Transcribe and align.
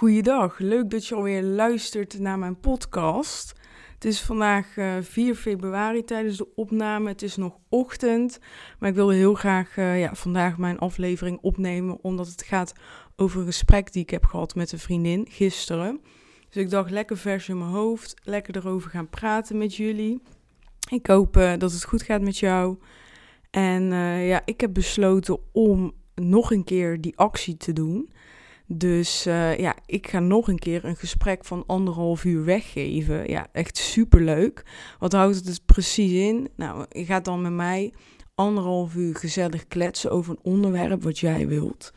Goeiedag, 0.00 0.58
leuk 0.58 0.90
dat 0.90 1.06
je 1.06 1.14
alweer 1.14 1.42
luistert 1.42 2.18
naar 2.18 2.38
mijn 2.38 2.60
podcast. 2.60 3.54
Het 3.94 4.04
is 4.04 4.20
vandaag 4.20 4.76
uh, 4.76 4.96
eh, 4.96 5.04
4 5.04 5.34
februari 5.34 6.04
tijdens 6.04 6.36
de 6.36 6.54
opname. 6.54 7.08
Het 7.08 7.22
is 7.22 7.36
nog 7.36 7.58
ochtend, 7.68 8.38
maar 8.78 8.88
ik 8.88 8.94
wilde 8.94 9.14
heel 9.14 9.34
graag 9.34 9.76
uh, 9.76 10.00
ja, 10.00 10.14
vandaag 10.14 10.58
mijn 10.58 10.78
aflevering 10.78 11.38
opnemen, 11.40 11.98
omdat 12.02 12.28
het 12.28 12.42
gaat 12.42 12.72
over 13.16 13.40
een 13.40 13.46
gesprek 13.46 13.92
die 13.92 14.02
ik 14.02 14.10
heb 14.10 14.24
gehad 14.24 14.54
met 14.54 14.72
een 14.72 14.78
vriendin 14.78 15.26
gisteren. 15.28 16.00
Dus 16.48 16.62
ik 16.62 16.70
dacht, 16.70 16.90
lekker 16.90 17.16
vers 17.16 17.48
in 17.48 17.58
mijn 17.58 17.70
hoofd, 17.70 18.14
lekker 18.24 18.56
erover 18.56 18.90
gaan 18.90 19.08
praten 19.08 19.58
met 19.58 19.76
jullie. 19.76 20.22
Ik 20.90 21.06
hoop 21.06 21.36
uh, 21.36 21.52
dat 21.58 21.72
het 21.72 21.84
goed 21.84 22.02
gaat 22.02 22.22
met 22.22 22.38
jou. 22.38 22.78
En 23.50 23.82
ja, 24.24 24.42
ik 24.44 24.60
heb 24.60 24.74
besloten 24.74 25.38
om 25.52 25.92
nog 26.14 26.52
een 26.52 26.64
keer 26.64 27.00
die 27.00 27.16
actie 27.16 27.56
te 27.56 27.72
doen. 27.72 28.10
Dus 28.72 29.26
uh, 29.26 29.58
ja, 29.58 29.76
ik 29.86 30.08
ga 30.08 30.18
nog 30.18 30.48
een 30.48 30.58
keer 30.58 30.84
een 30.84 30.96
gesprek 30.96 31.44
van 31.44 31.64
anderhalf 31.66 32.24
uur 32.24 32.44
weggeven. 32.44 33.30
Ja, 33.30 33.46
echt 33.52 33.76
superleuk. 33.76 34.64
Wat 34.98 35.12
houdt 35.12 35.36
het 35.36 35.44
dus 35.44 35.58
precies 35.58 36.12
in? 36.12 36.48
Nou, 36.56 36.86
je 36.88 37.04
gaat 37.04 37.24
dan 37.24 37.42
met 37.42 37.52
mij 37.52 37.92
anderhalf 38.34 38.94
uur 38.94 39.16
gezellig 39.16 39.66
kletsen 39.66 40.10
over 40.10 40.32
een 40.32 40.52
onderwerp 40.52 41.02
wat 41.02 41.18
jij 41.18 41.48
wilt. 41.48 41.92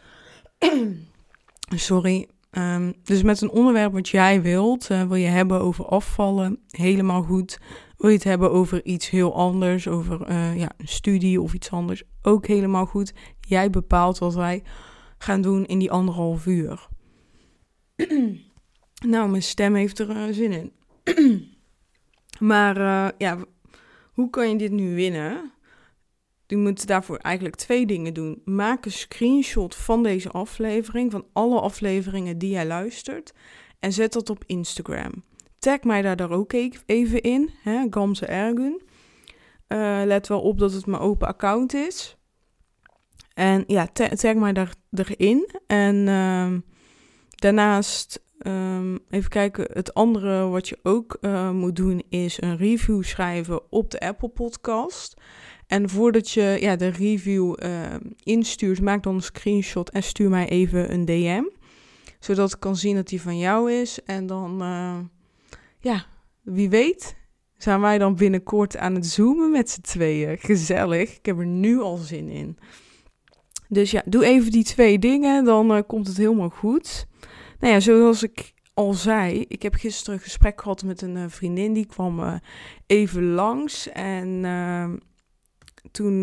Sorry. 1.76 2.28
Um, 2.52 2.94
dus 3.04 3.24
met 3.24 3.42
een 3.42 3.52
onderwerp 3.52 3.94
wat 3.94 4.10
jij 4.10 4.42
wilt, 4.42 4.90
uh, 4.90 5.04
wil 5.04 5.18
je 5.18 5.28
hebben 5.28 5.62
over 5.62 5.86
afvallen, 5.86 6.60
helemaal 6.70 7.24
goed. 7.24 7.60
Wil 7.98 8.10
je 8.10 8.16
het 8.16 8.26
hebben 8.26 8.52
over 8.52 8.86
iets 8.86 9.10
heel 9.10 9.36
anders, 9.36 9.88
over 9.88 10.30
uh, 10.30 10.58
ja, 10.58 10.72
een 10.78 10.88
studie 10.88 11.42
of 11.42 11.54
iets 11.54 11.72
anders, 11.72 12.04
ook 12.22 12.48
helemaal 12.48 12.86
goed. 12.86 13.14
Jij 13.40 13.70
bepaalt 13.70 14.18
wat 14.18 14.34
wij 14.34 14.64
gaan 15.24 15.42
doen 15.42 15.66
in 15.66 15.80
die 15.80 15.92
anderhalf 15.92 16.46
uur. 16.46 16.88
nou, 19.14 19.30
mijn 19.30 19.44
stem 19.44 19.76
heeft 19.76 20.00
er 20.00 20.10
uh, 20.10 20.24
zin 20.32 20.52
in. 20.52 20.72
maar 22.52 22.78
uh, 22.78 23.08
ja, 23.18 23.38
hoe 24.14 24.30
kan 24.30 24.50
je 24.50 24.56
dit 24.56 24.72
nu 24.72 24.96
winnen? 24.96 25.52
Je 26.48 26.58
moet 26.58 26.88
daarvoor 26.88 27.18
eigenlijk 27.18 27.56
twee 27.56 27.86
dingen 27.86 28.14
doen. 28.14 28.42
Maak 28.46 28.86
een 28.86 28.92
screenshot 28.92 29.76
van 29.76 30.04
deze 30.04 30.30
aflevering, 30.30 31.12
van 31.12 31.26
alle 31.34 31.60
afleveringen 31.60 32.38
die 32.38 32.50
jij 32.50 32.66
luistert. 32.66 33.34
En 33.80 33.94
zet 33.94 34.14
dat 34.14 34.30
op 34.30 34.44
Instagram. 34.46 35.24
Tag 35.60 35.84
mij 35.84 36.02
daar, 36.02 36.16
daar 36.16 36.32
ook 36.32 36.54
even 36.86 37.22
in, 37.22 37.50
hè, 37.62 37.86
Gamze 37.90 38.26
Ergun. 38.26 38.82
Uh, 39.68 40.02
let 40.06 40.28
wel 40.28 40.42
op 40.42 40.60
dat 40.60 40.74
het 40.74 40.86
mijn 40.86 41.02
open 41.02 41.28
account 41.28 41.74
is. 41.74 42.18
En 43.34 43.64
ja, 43.68 43.88
tag 43.88 44.34
mij 44.36 44.54
daar, 44.54 44.74
erin. 44.92 45.50
En 45.68 45.96
uh, 45.96 46.54
daarnaast, 47.30 48.24
um, 48.48 49.00
even 49.10 49.30
kijken, 49.30 49.68
het 49.74 49.94
andere 49.94 50.48
wat 50.48 50.70
je 50.70 50.80
ook 50.84 51.18
uh, 51.22 51.52
moet 51.52 51.76
doen 51.76 52.04
is 52.10 52.42
een 52.42 52.58
review 52.58 53.04
schrijven 53.04 53.72
op 53.72 53.92
de 53.92 54.00
Apple 54.00 54.30
Podcast. 54.30 55.22
En 55.68 55.90
voordat 55.90 56.32
je 56.32 56.58
ja, 56.60 56.76
de 56.76 56.88
review 56.88 57.56
uh, 57.64 57.82
instuurt, 58.24 58.82
maak 58.82 59.04
dan 59.04 59.16
een 59.16 59.22
screenshot 59.22 59.90
en 59.90 60.04
stuur 60.04 60.30
mij 60.30 60.50
even 60.50 60.94
een 60.94 61.06
DM. 61.06 61.44
Zodat 62.20 62.54
ik 62.54 62.60
kan 62.60 62.76
zien 62.76 62.96
dat 62.96 63.08
die 63.08 63.22
van 63.22 63.38
jou 63.38 63.72
is. 63.72 64.04
En 64.04 64.26
dan, 64.26 64.58
ja, 65.80 66.06
wie 66.42 66.70
weet, 66.70 67.16
zijn 67.58 67.82
wij 67.82 67.98
dan 67.98 68.16
binnenkort 68.16 68.78
aan 68.78 68.96
het 68.96 69.06
zoomen 69.06 69.52
met 69.52 69.70
z'n 69.70 69.82
tweeën. 69.82 70.38
Gezellig. 70.38 71.18
Ik 71.18 71.26
heb 71.26 71.40
er 71.40 71.46
nu 71.46 71.80
al 71.80 71.98
zin 71.98 72.30
in. 72.30 72.58
Dus 73.74 73.92
ja, 73.92 74.02
doe 74.06 74.26
even 74.26 74.52
die 74.52 74.64
twee 74.64 75.00
dingen, 75.00 75.46
dan 75.46 75.76
uh, 75.76 75.82
komt 75.88 76.08
het 76.08 76.18
helemaal 76.18 76.50
goed. 76.50 77.06
Nou 77.60 77.74
ja, 77.74 77.80
zoals 77.80 78.24
ik 78.24 78.54
al 78.74 78.94
zei, 78.94 79.46
ik 79.48 79.62
heb 79.62 79.74
gisteren 79.74 80.14
een 80.14 80.24
gesprek 80.24 80.62
gehad 80.62 80.84
met 80.84 81.02
een 81.02 81.16
uh, 81.16 81.24
vriendin, 81.28 81.74
die 81.74 81.86
kwam 81.86 82.20
uh, 82.20 82.34
even 82.86 83.32
langs. 83.32 83.90
En 83.90 84.46
ehm, 84.46 84.98
toen 85.92 86.22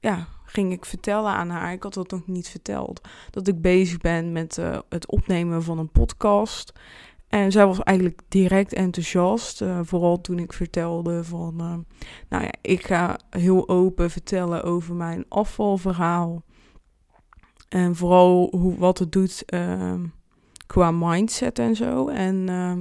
ja, 0.00 0.28
ging 0.44 0.72
ik 0.72 0.84
vertellen 0.84 1.30
aan 1.30 1.48
haar, 1.48 1.72
ik 1.72 1.82
had 1.82 1.94
dat 1.94 2.10
nog 2.10 2.26
niet 2.26 2.48
verteld, 2.48 3.00
dat 3.30 3.48
ik 3.48 3.60
bezig 3.60 3.98
ben 3.98 4.32
met 4.32 4.58
het 4.88 5.06
opnemen 5.06 5.62
van 5.62 5.78
een 5.78 5.90
podcast. 5.90 6.72
En 7.28 7.52
zij 7.52 7.66
was 7.66 7.82
eigenlijk 7.82 8.20
direct 8.28 8.72
enthousiast. 8.72 9.64
Vooral 9.82 10.20
toen 10.20 10.38
ik 10.38 10.52
vertelde 10.52 11.24
van, 11.24 11.56
nou 12.28 12.42
ja, 12.42 12.52
ik 12.60 12.86
ga 12.86 13.18
heel 13.30 13.68
open 13.68 14.10
vertellen 14.10 14.62
over 14.62 14.94
mijn 14.94 15.24
afvalverhaal. 15.28 16.44
En 17.68 17.96
vooral 17.96 18.48
hoe, 18.50 18.78
wat 18.78 18.98
het 18.98 19.12
doet 19.12 19.42
uh, 19.54 19.94
qua 20.66 20.90
mindset 20.90 21.58
en 21.58 21.76
zo. 21.76 22.08
En 22.08 22.48
uh, 22.48 22.72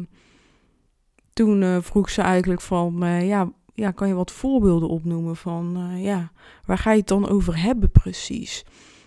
toen 1.34 1.62
uh, 1.62 1.78
vroeg 1.82 2.10
ze 2.10 2.22
eigenlijk 2.22 2.62
van, 2.62 3.04
eh, 3.04 3.28
ja, 3.28 3.52
ja, 3.74 3.92
kan 3.92 4.08
je 4.08 4.14
wat 4.14 4.32
voorbeelden 4.32 4.90
opnoemen 4.90 5.36
van, 5.36 5.92
ja, 5.98 6.32
waar 6.66 6.78
ga 6.78 6.92
je 6.92 7.00
het 7.00 7.08
dan 7.08 7.30
over 7.30 7.62
hebben 7.62 7.92
precies? 7.92 8.66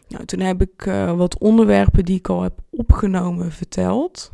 Nou, 0.09 0.25
toen 0.25 0.41
heb 0.41 0.61
ik 0.61 0.85
wat 1.17 1.39
onderwerpen 1.39 2.05
die 2.05 2.19
ik 2.19 2.29
al 2.29 2.43
heb 2.43 2.59
opgenomen 2.71 3.53
verteld. 3.53 4.33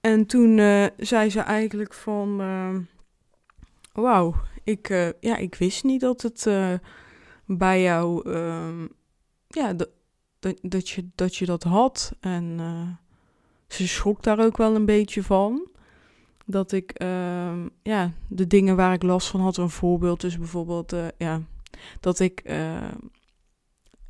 en 0.00 0.26
toen 0.26 0.56
zei 0.96 1.30
ze 1.30 1.40
eigenlijk 1.40 1.94
van, 1.94 2.36
wauw, 3.92 4.34
ik, 4.64 4.88
ja, 5.20 5.36
ik 5.36 5.54
wist 5.54 5.84
niet 5.84 6.00
dat 6.00 6.22
het 6.22 6.46
bij 7.48 7.82
jou, 7.82 8.30
ehm, 8.32 8.86
ja, 9.46 9.74
dat, 10.60 10.88
je, 10.88 11.08
dat 11.14 11.36
je 11.36 11.46
dat 11.46 11.62
had. 11.62 12.12
En 12.20 12.44
uh, 12.60 12.88
ze 13.68 13.88
schrok 13.88 14.22
daar 14.22 14.38
ook 14.38 14.56
wel 14.56 14.74
een 14.74 14.84
beetje 14.84 15.22
van. 15.22 15.68
Dat 16.46 16.72
ik, 16.72 17.02
uh, 17.02 17.52
ja, 17.82 18.12
de 18.28 18.46
dingen 18.46 18.76
waar 18.76 18.92
ik 18.92 19.02
last 19.02 19.28
van 19.28 19.40
had, 19.40 19.56
een 19.56 19.70
voorbeeld 19.70 20.20
dus 20.20 20.38
bijvoorbeeld, 20.38 20.92
uh, 20.92 21.06
ja, 21.18 21.42
dat 22.00 22.20
ik 22.20 22.42
uh, 22.44 22.88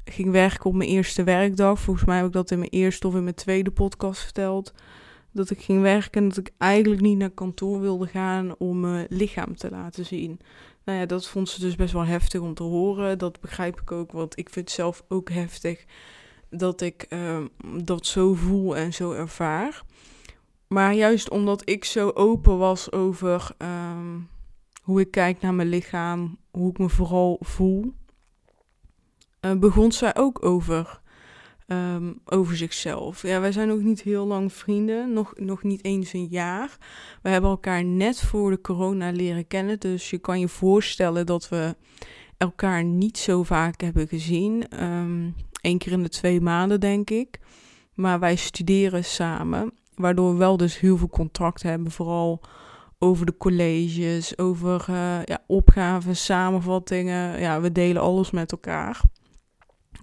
ging 0.05 0.31
werken 0.31 0.65
op 0.65 0.75
mijn 0.75 0.91
eerste 0.91 1.25
werkdag. 1.25 1.81
Volgens 1.81 2.07
mij 2.07 2.17
heb 2.17 2.27
ik 2.27 2.33
dat 2.33 2.51
in 2.51 2.59
mijn 2.59 2.71
eerste 2.71 3.07
of 3.07 3.15
in 3.15 3.23
mijn 3.23 3.35
tweede 3.35 3.71
podcast 3.71 4.23
verteld. 4.23 4.75
Dat 5.33 5.51
ik 5.51 5.61
ging 5.61 5.83
werken 5.83 6.23
en 6.23 6.29
dat 6.29 6.39
ik 6.39 6.53
eigenlijk 6.59 7.03
niet 7.03 7.19
naar 7.19 7.31
kantoor 7.31 7.81
wilde 7.81 8.07
gaan 8.07 8.55
om 8.59 8.81
mijn 8.81 9.07
lichaam 9.11 9.57
te 9.57 9.71
laten 9.71 10.07
zien. 10.07 10.41
Nou 10.89 11.01
ja, 11.01 11.07
dat 11.07 11.27
vond 11.27 11.49
ze 11.49 11.61
dus 11.61 11.77
best 11.77 11.93
wel 11.93 12.05
heftig 12.05 12.41
om 12.41 12.55
te 12.55 12.63
horen. 12.63 13.19
Dat 13.19 13.41
begrijp 13.41 13.81
ik 13.81 13.93
ook, 13.93 14.13
want 14.13 14.39
ik 14.39 14.51
vind 14.51 14.71
zelf 14.71 15.05
ook 15.09 15.31
heftig 15.31 15.85
dat 16.51 16.81
ik 16.81 17.07
uh, 17.09 17.45
dat 17.83 18.07
zo 18.07 18.35
voel 18.35 18.77
en 18.77 18.93
zo 18.93 19.13
ervaar. 19.13 19.83
Maar 20.67 20.95
juist 20.95 21.31
omdat 21.31 21.69
ik 21.69 21.85
zo 21.85 22.11
open 22.11 22.59
was 22.59 22.93
over 22.93 23.51
uh, 23.59 24.15
hoe 24.83 25.01
ik 25.01 25.11
kijk 25.11 25.41
naar 25.41 25.55
mijn 25.55 25.69
lichaam, 25.69 26.39
hoe 26.51 26.71
ik 26.71 26.79
me 26.79 26.89
vooral 26.89 27.37
voel, 27.41 27.93
uh, 29.41 29.59
begon 29.59 29.93
zij 29.93 30.17
ook 30.17 30.45
over 30.45 31.01
um, 31.71 32.21
over 32.25 32.57
zichzelf. 32.57 33.23
Ja, 33.23 33.41
wij 33.41 33.53
zijn 33.53 33.71
ook 33.71 33.83
niet 33.83 34.03
heel 34.03 34.27
lang 34.27 34.53
vrienden, 34.53 35.13
nog, 35.13 35.33
nog 35.37 35.63
niet 35.63 35.85
eens 35.85 36.13
een 36.13 36.27
jaar. 36.31 36.77
We 37.23 37.29
hebben 37.29 37.51
elkaar 37.51 37.85
net 37.85 38.21
voor 38.21 38.51
de 38.51 38.61
corona 38.61 39.11
leren 39.11 39.47
kennen, 39.47 39.81
dus 39.81 40.11
je 40.11 40.19
kan 40.19 40.41
je 40.41 40.49
voorstellen 40.49 41.27
dat 41.27 41.49
we 41.49 41.77
elkaar 42.37 42.85
niet 42.85 43.19
zo 43.19 43.43
vaak 43.43 43.81
hebben 43.81 44.09
gezien. 44.09 44.65
Eén 45.61 45.79
keer 45.79 45.93
in 45.93 46.03
de 46.03 46.09
twee 46.09 46.41
maanden, 46.41 46.81
denk 46.81 47.11
ik. 47.11 47.41
Maar 47.95 48.21
wij 48.21 48.37
studeren 48.37 49.05
samen, 49.05 49.73
waardoor 49.95 50.33
we 50.33 50.39
wel 50.39 50.57
dus 50.57 50.81
heel 50.81 50.97
veel 50.97 51.09
contact 51.09 51.63
hebben, 51.63 51.91
vooral 51.91 52.41
over 52.99 53.27
de 53.27 53.37
colleges, 53.37 54.39
over 54.39 54.87
uh, 54.91 55.25
ja, 55.25 55.39
opgaven, 55.47 56.17
samenvattingen. 56.17 57.41
Ja, 57.41 57.61
we 57.61 57.73
delen 57.73 58.03
alles 58.03 58.31
met 58.31 58.53
elkaar 58.53 59.03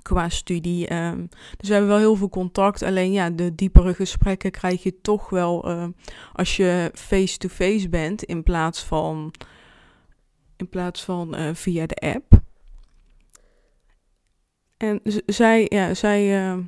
qua 0.06 0.30
studie. 0.30 0.94
Um, 0.94 1.30
dus 1.58 1.68
we 1.68 1.74
hebben 1.74 1.92
wel 1.92 2.00
heel 2.00 2.16
veel 2.16 2.30
contact. 2.30 2.84
Alleen 2.84 3.12
ja, 3.12 3.30
de 3.30 3.56
diepere 3.56 3.94
gesprekken 3.94 4.52
krijg 4.52 4.84
je 4.84 5.02
toch 5.02 5.30
wel 5.30 5.70
uh, 5.70 5.88
als 6.34 6.56
je 6.56 6.92
face-to-face 6.94 7.90
bent 7.90 8.24
in 8.24 8.44
plaats 8.44 8.84
van, 8.84 9.34
in 10.58 10.70
plaats 10.70 11.04
van 11.04 11.40
uh, 11.40 11.50
via 11.54 11.86
de 11.86 11.96
app. 11.96 12.44
En 14.78 15.02
zij, 15.26 15.66
ja, 15.70 15.94
zij, 15.94 16.22
uh, 16.22 16.64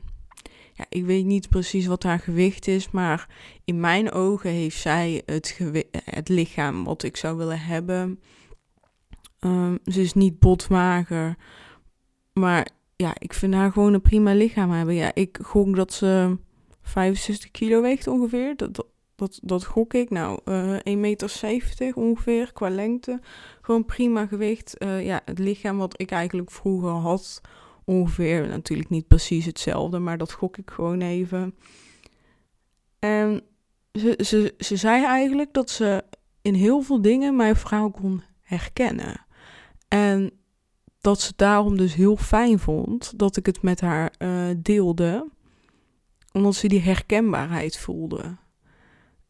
ja, 0.74 0.86
ik 0.90 1.06
weet 1.06 1.26
niet 1.26 1.50
precies 1.50 1.86
wat 1.86 2.04
haar 2.04 2.20
gewicht 2.20 2.68
is, 2.68 2.92
maar 2.92 3.30
in 3.66 3.80
mijn 3.80 4.12
ogen 4.12 4.50
heeft 4.50 4.80
zij 4.80 5.22
het, 5.26 5.60
het 6.04 6.30
lichaam 6.30 6.84
wat 6.84 7.04
ik 7.04 7.18
zou 7.18 7.38
willen 7.38 7.60
hebben. 7.60 8.20
Ze 9.86 10.02
is 10.02 10.14
niet 10.14 10.40
botmager, 10.40 11.36
maar 12.34 12.68
ja, 12.98 13.16
ik 13.20 13.34
vind 13.34 13.54
haar 13.54 13.72
gewoon 13.72 13.94
een 13.94 14.02
prima 14.02 14.34
lichaam 14.34 14.72
hebben. 14.72 14.96
Ja, 14.96 15.12
ik 15.14 15.40
gok 15.42 15.76
dat 15.76 15.94
ze 15.94 16.38
65 16.82 17.52
kilo 17.52 17.82
weegt 17.82 18.08
ongeveer. 18.08 18.56
Dat, 18.56 18.86
dat, 19.16 19.40
dat, 19.44 19.66
gok 19.66 19.94
ik. 19.94 20.10
Nou, 20.10 20.40
uh, 20.46 20.76
eh, 20.76 20.96
1,70 20.96 21.00
meter 21.00 21.96
ongeveer 21.96 22.54
qua 22.54 22.70
lengte. 22.70 23.20
Gewoon 23.62 23.86
prima 23.86 24.26
gewicht. 24.26 24.76
Uh, 24.84 25.06
ja, 25.06 25.22
het 25.26 25.40
lichaam 25.40 25.78
wat 25.78 26.02
ik 26.02 26.12
eigenlijk 26.12 26.52
vroeger 26.52 26.90
had 26.90 27.42
ongeveer, 27.86 28.48
natuurlijk 28.48 28.90
niet 28.90 29.08
precies 29.08 29.46
hetzelfde, 29.46 30.00
maar 30.00 30.18
dat 30.18 30.32
gok 30.32 30.58
ik 30.58 30.72
gewoon 30.72 31.02
even. 31.02 31.56
En 33.00 33.42
ze, 33.92 34.20
ze, 34.24 34.54
ze 34.58 34.76
zei 34.76 35.06
eigenlijk 35.06 35.54
dat 35.54 35.70
ze 35.70 36.04
in 36.42 36.54
heel 36.54 36.82
veel 36.82 37.02
dingen 37.02 37.36
mijn 37.36 37.56
verhaal 37.56 37.92
kon 37.92 38.24
herkennen. 38.42 39.26
En 39.88 40.32
dat 41.02 41.22
ze 41.22 41.34
daarom 41.36 41.78
dus 41.78 41.94
heel 41.94 42.18
fijn 42.18 42.60
vond 42.60 43.20
dat 43.20 43.38
ik 43.38 43.46
het 43.46 43.62
met 43.62 43.82
haar 43.82 44.14
uh, 44.20 44.50
deelde, 44.58 45.30
omdat 46.32 46.56
ze 46.56 46.68
die 46.68 46.82
herkenbaarheid 46.82 47.78
voelde. 47.78 48.38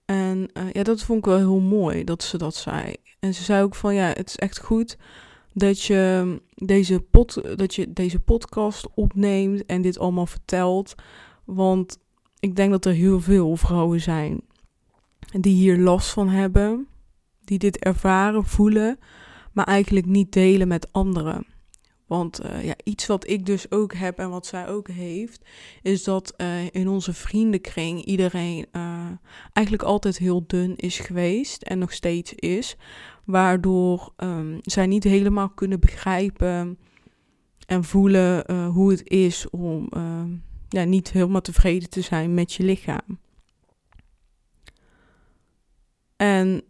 En 0.05 0.49
uh, 0.53 0.71
ja, 0.71 0.83
dat 0.83 1.03
vond 1.03 1.19
ik 1.19 1.25
wel 1.25 1.37
heel 1.37 1.59
mooi 1.59 2.03
dat 2.03 2.23
ze 2.23 2.37
dat 2.37 2.55
zei. 2.55 2.95
En 3.19 3.33
ze 3.33 3.43
zei 3.43 3.63
ook 3.63 3.75
van 3.75 3.95
ja, 3.95 4.07
het 4.07 4.27
is 4.27 4.35
echt 4.35 4.59
goed 4.59 4.97
dat 5.53 5.81
je 5.81 6.41
deze, 6.55 6.99
pod, 6.99 7.41
dat 7.57 7.75
je 7.75 7.93
deze 7.93 8.19
podcast 8.19 8.87
opneemt 8.93 9.65
en 9.65 9.81
dit 9.81 9.99
allemaal 9.99 10.25
vertelt. 10.25 10.95
Want 11.45 11.97
ik 12.39 12.55
denk 12.55 12.71
dat 12.71 12.85
er 12.85 12.93
heel 12.93 13.19
veel 13.21 13.55
vrouwen 13.55 14.01
zijn 14.01 14.41
die 15.31 15.55
hier 15.55 15.77
last 15.77 16.09
van 16.09 16.29
hebben, 16.29 16.87
die 17.43 17.59
dit 17.59 17.77
ervaren, 17.77 18.45
voelen, 18.45 18.99
maar 19.53 19.65
eigenlijk 19.65 20.05
niet 20.05 20.31
delen 20.31 20.67
met 20.67 20.93
anderen. 20.93 21.45
Want 22.07 22.45
uh, 22.45 22.63
ja, 22.63 22.73
iets 22.83 23.05
wat 23.05 23.29
ik 23.29 23.45
dus 23.45 23.71
ook 23.71 23.93
heb 23.93 24.19
en 24.19 24.29
wat 24.29 24.45
zij 24.45 24.67
ook 24.67 24.87
heeft, 24.87 25.41
is 25.81 26.03
dat 26.03 26.33
uh, 26.37 26.65
in 26.71 26.87
onze 26.87 27.13
vriendenkring 27.13 28.03
iedereen 28.03 28.65
uh, 28.71 29.05
eigenlijk 29.53 29.87
altijd 29.87 30.17
heel 30.17 30.43
dun 30.47 30.75
is 30.75 30.99
geweest 30.99 31.61
en 31.61 31.79
nog 31.79 31.93
steeds 31.93 32.33
is. 32.33 32.75
Waardoor 33.23 34.13
um, 34.17 34.59
zij 34.61 34.85
niet 34.85 35.03
helemaal 35.03 35.49
kunnen 35.49 35.79
begrijpen 35.79 36.77
en 37.65 37.83
voelen 37.83 38.51
hoe 38.65 38.91
het 38.91 39.09
is 39.09 39.49
om 39.49 39.89
ja, 40.69 40.83
niet 40.83 41.11
helemaal 41.11 41.41
tevreden 41.41 41.89
te 41.89 42.01
zijn 42.01 42.33
met 42.33 42.53
je 42.53 42.63
lichaam. 42.63 43.19
En 46.15 46.63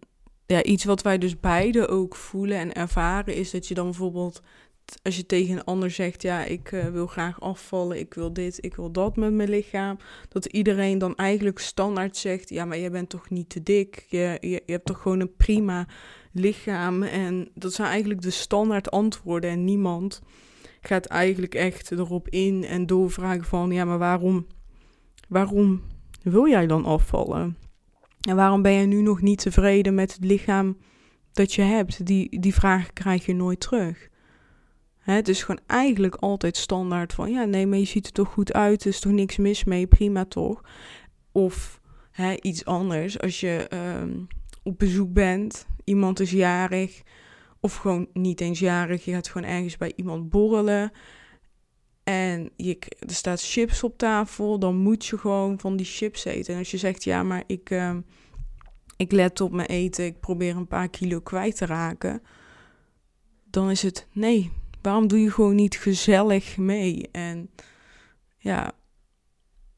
ja, 0.46 0.64
iets 0.64 0.84
wat 0.84 1.02
wij 1.02 1.18
dus 1.18 1.40
beide 1.40 1.88
ook 1.88 2.16
voelen 2.16 2.58
en 2.58 2.74
ervaren 2.74 3.36
is 3.36 3.52
dat 3.52 3.68
je 3.68 3.74
dan 3.74 3.86
bijvoorbeeld 3.86 4.42
als 5.04 5.16
je 5.16 5.26
tegen 5.26 5.54
een 5.54 5.64
ander 5.64 5.92
zegt, 5.92 6.22
ja, 6.22 6.44
ik 6.44 6.72
uh, 6.72 6.86
wil 6.86 7.08
graag 7.08 7.42
afvallen, 7.42 8.00
ik 8.00 8.14
wil 8.14 8.34
dit, 8.34 8.58
ik 8.62 8.76
wil 8.76 8.92
dat 8.92 9.16
met 9.16 9.34
mijn 9.34 9.50
lichaam, 9.50 9.98
dat 10.30 10.46
iedereen 10.46 10.98
dan 10.98 11.16
eigenlijk 11.16 11.60
standaard 11.60 12.18
zegt, 12.18 12.50
ja, 12.50 12.66
maar 12.66 12.80
jij 12.80 12.92
bent 12.92 13.10
toch 13.10 13.30
niet 13.30 13.50
te 13.50 13.64
dik, 13.64 14.06
je, 14.10 14.38
je, 14.40 14.50
je 14.66 14.72
hebt 14.72 14.86
toch 14.86 15.02
gewoon 15.02 15.20
een 15.20 15.36
prima 15.36 15.88
lichaam. 16.32 17.04
En 17.04 17.50
dat 17.54 17.74
zijn 17.74 17.88
eigenlijk 17.88 18.22
de 18.22 18.30
standaard 18.30 18.92
antwoorden 18.92 19.50
en 19.50 19.66
niemand 19.66 20.22
gaat 20.82 21.06
eigenlijk 21.06 21.56
echt 21.56 21.92
erop 21.92 22.30
in 22.30 22.64
en 22.64 22.86
doorvragen 22.86 23.44
van, 23.44 23.72
ja, 23.72 23.86
maar 23.86 23.98
waarom, 23.98 24.48
waarom 25.28 25.82
wil 26.24 26.48
jij 26.48 26.68
dan 26.68 26.86
afvallen? 26.86 27.58
En 28.28 28.36
waarom 28.36 28.62
ben 28.62 28.72
je 28.72 28.86
nu 28.86 29.02
nog 29.02 29.22
niet 29.22 29.40
tevreden 29.40 29.96
met 29.96 30.14
het 30.14 30.24
lichaam 30.24 30.78
dat 31.32 31.54
je 31.54 31.62
hebt? 31.62 32.06
Die, 32.06 32.40
die 32.40 32.54
vraag 32.54 32.94
krijg 32.94 33.26
je 33.26 33.34
nooit 33.34 33.60
terug. 33.60 34.10
Het 35.16 35.28
is 35.28 35.44
gewoon 35.44 35.62
eigenlijk 35.66 36.16
altijd 36.16 36.58
standaard 36.58 37.14
van 37.14 37.32
ja, 37.32 37.44
nee, 37.44 37.68
maar 37.68 37.78
je 37.78 37.86
ziet 37.86 38.06
er 38.06 38.12
toch 38.12 38.28
goed 38.28 38.54
uit, 38.54 38.82
er 38.82 38.88
is 38.88 39.00
toch 39.00 39.12
niks 39.12 39.38
mis 39.38 39.64
mee, 39.64 39.88
prima 39.88 40.26
toch? 40.26 40.62
Of 41.32 41.82
iets 42.42 42.66
anders, 42.66 43.20
als 43.20 43.40
je 43.40 43.68
ehm, 43.70 44.20
op 44.64 44.80
bezoek 44.80 45.14
bent, 45.14 45.68
iemand 45.84 46.20
is 46.20 46.32
jarig, 46.32 47.02
of 47.60 47.76
gewoon 47.76 48.08
niet 48.14 48.42
eens 48.42 48.60
jarig, 48.60 49.06
je 49.06 49.12
gaat 49.12 49.28
gewoon 49.28 49.50
ergens 49.50 49.78
bij 49.78 49.94
iemand 49.96 50.30
borrelen 50.30 50.92
en 52.08 52.50
je, 52.56 52.80
er 53.00 53.14
staat 53.14 53.42
chips 53.42 53.84
op 53.84 53.98
tafel, 53.98 54.60
dan 54.60 54.76
moet 54.76 55.06
je 55.06 55.18
gewoon 55.18 55.60
van 55.60 55.78
die 55.78 55.86
chips 55.86 56.26
eten. 56.26 56.54
En 56.54 56.60
als 56.60 56.72
je 56.72 56.78
zegt, 56.78 57.04
ja, 57.04 57.24
maar 57.24 57.44
ik, 57.48 57.70
uh, 57.70 57.96
ik 58.98 59.12
let 59.12 59.42
op 59.42 59.52
mijn 59.52 59.68
eten, 59.68 60.06
ik 60.06 60.20
probeer 60.20 60.56
een 60.56 60.68
paar 60.68 60.90
kilo 60.90 61.20
kwijt 61.20 61.58
te 61.58 61.66
raken, 61.66 62.22
dan 63.50 63.70
is 63.70 63.82
het 63.82 64.08
nee. 64.12 64.52
Waarom 64.88 65.08
doe 65.08 65.22
je 65.22 65.32
gewoon 65.32 65.56
niet 65.56 65.78
gezellig 65.78 66.58
mee? 66.58 67.10
En 67.12 67.50
ja, 68.38 68.72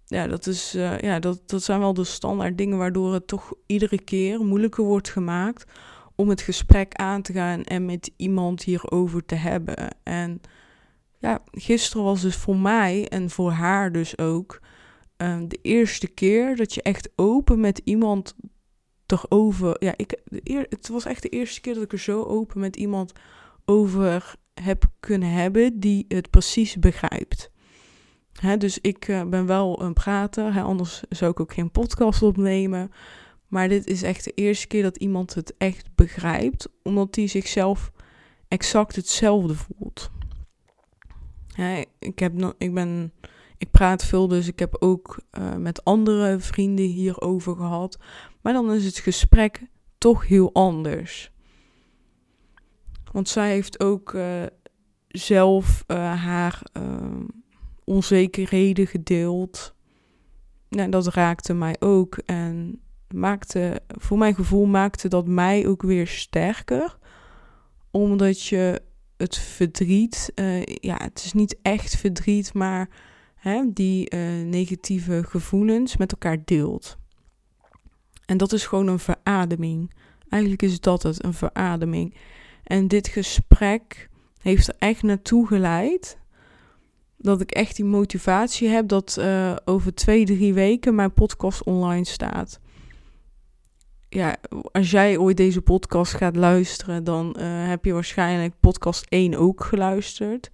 ja, 0.06 0.28
dat, 0.28 0.48
is, 0.48 0.76
uh, 0.76 1.00
ja 1.00 1.20
dat, 1.20 1.42
dat 1.46 1.64
zijn 1.64 1.80
wel 1.80 1.94
de 1.94 2.04
standaard 2.04 2.58
dingen 2.58 2.78
waardoor 2.78 3.14
het 3.14 3.28
toch 3.28 3.54
iedere 3.66 4.02
keer 4.02 4.40
moeilijker 4.40 4.84
wordt 4.84 5.10
gemaakt 5.10 5.72
om 6.16 6.30
het 6.30 6.42
gesprek 6.42 6.94
aan 6.94 7.22
te 7.22 7.34
gaan 7.34 7.64
en 7.64 7.86
met 7.86 8.12
iemand 8.16 8.64
hierover 8.64 9.26
te 9.26 9.36
hebben. 9.36 9.76
En 10.04 10.42
ja, 11.18 11.42
gisteren 11.52 12.04
was 12.04 12.22
dus 12.22 12.36
voor 12.36 12.58
mij 12.58 13.08
en 13.08 13.30
voor 13.30 13.52
haar 13.52 13.92
dus 13.92 14.18
ook 14.18 14.60
uh, 15.18 15.40
de 15.48 15.60
eerste 15.62 16.08
keer 16.08 16.56
dat 16.56 16.74
je 16.74 16.82
echt 16.82 17.10
open 17.16 17.60
met 17.60 17.82
iemand 17.84 18.36
toch 19.06 19.26
over. 19.30 19.76
Ja, 19.80 19.94
ik, 19.96 20.22
de 20.26 20.42
eer, 20.44 20.66
het 20.70 20.88
was 20.88 21.06
echt 21.06 21.22
de 21.22 21.30
eerste 21.30 21.62
keer 21.62 21.74
dat 21.74 21.84
ik 21.84 21.92
er 21.92 22.00
zo 22.00 22.24
open 22.24 22.60
met 22.60 22.76
iemand 22.76 23.12
over 23.66 24.38
heb 24.62 24.86
kunnen 25.00 25.32
hebben 25.32 25.80
die 25.80 26.06
het 26.08 26.30
precies 26.30 26.76
begrijpt. 26.76 27.52
Dus 28.58 28.80
ik 28.80 29.08
uh, 29.08 29.24
ben 29.24 29.46
wel 29.46 29.82
een 29.82 29.94
prater, 29.94 30.62
anders 30.62 31.04
zou 31.10 31.32
ik 31.32 31.40
ook 31.40 31.54
geen 31.54 31.72
podcast 31.72 32.22
opnemen. 32.22 32.92
Maar 33.48 33.70
dit 33.70 33.88
is 33.88 34.02
echt 34.02 34.24
de 34.24 34.32
eerste 34.32 34.68
keer 34.68 34.84
dat 34.84 34.98
iemand 34.98 35.34
het 35.34 35.54
echt 35.58 35.96
begrijpt, 35.96 36.70
omdat 36.84 37.16
hij 37.16 37.28
zichzelf 37.28 37.92
exact 38.48 38.96
hetzelfde 38.96 39.56
voelt. 39.56 40.10
Ik, 42.00 42.20
heb 42.20 42.54
ik, 42.58 42.74
ben, 42.74 43.14
ik 43.58 43.72
praat 43.72 44.06
veel, 44.06 44.28
dus 44.28 44.48
ik 44.48 44.60
heb 44.60 44.76
ook 44.80 45.20
uh, 45.40 45.56
met 45.56 45.84
andere 45.84 46.40
vrienden 46.40 46.86
hierover 46.86 47.56
gehad. 47.56 47.98
Maar 48.42 48.54
dan 48.54 48.72
is 48.72 48.86
het 48.86 48.98
gesprek 48.98 49.62
toch 49.98 50.28
heel 50.28 50.54
anders. 50.54 51.32
Want 53.12 53.30
zij 53.30 53.50
heeft 53.50 53.80
ook 53.80 54.14
uh, 54.14 54.44
zelf 55.08 55.84
uh, 55.88 56.24
haar 56.24 56.62
onzekerheden 57.84 58.88
gedeeld. 58.88 59.76
Nou, 60.70 60.90
dat 60.90 61.08
raakte 61.08 61.54
mij 61.54 61.76
ook. 61.80 62.18
En 62.18 62.82
maakte, 63.14 63.82
voor 63.88 64.18
mijn 64.18 64.36
gevoel 64.36 64.66
maakte 64.66 65.08
dat 65.08 65.28
mij 65.28 65.68
ook 65.68 65.82
weer 65.82 66.08
sterker. 66.08 66.98
Omdat 67.92 68.44
je 68.44 68.82
het 69.18 69.38
verdriet, 69.38 70.32
ja, 70.64 70.98
het 71.04 71.24
is 71.24 71.34
niet 71.34 71.58
echt 71.62 71.96
verdriet, 71.96 72.54
maar 72.54 72.90
hè, 73.36 73.64
die 73.74 74.16
negatieve 74.46 75.24
gevoelens 75.24 75.98
met 75.98 76.12
elkaar 76.12 76.46
deelt. 76.46 76.98
En 78.26 78.38
dat 78.38 78.54
is 78.54 78.66
gewoon 78.66 78.88
een 78.88 79.00
verademing. 79.00 79.94
Eigenlijk 80.30 80.62
is 80.62 80.80
dat 80.80 81.04
het, 81.04 81.24
een 81.24 81.34
verademing. 81.34 82.16
En 82.70 82.88
dit 82.88 83.08
gesprek 83.08 84.10
heeft 84.42 84.68
er 84.68 84.76
echt 84.78 85.04
naartoe 85.04 85.48
geleid 85.48 86.18
dat 87.18 87.42
ik 87.42 87.52
echt 87.52 87.76
die 87.76 87.86
motivatie 87.86 88.68
heb 88.68 88.88
dat 88.88 89.18
uh, 89.20 89.56
over 89.66 89.94
twee, 89.94 90.26
drie 90.26 90.54
weken 90.54 90.96
mijn 90.96 91.14
podcast 91.14 91.64
online 91.64 92.06
staat 92.06 92.60
ja, 94.10 94.38
als 94.72 94.92
jij 94.92 95.18
ooit 95.18 95.38
deze 95.38 95.62
podcast 95.62 96.14
gaat 96.14 96.36
luisteren, 96.36 97.04
dan 97.04 97.36
uh, 97.40 97.68
heb 97.68 97.86
je 97.86 97.94
waarschijnlijk 97.94 98.54
podcast 98.60 99.06
1 99.10 99.36
ook 99.36 99.64
geluisterd. 99.64 100.52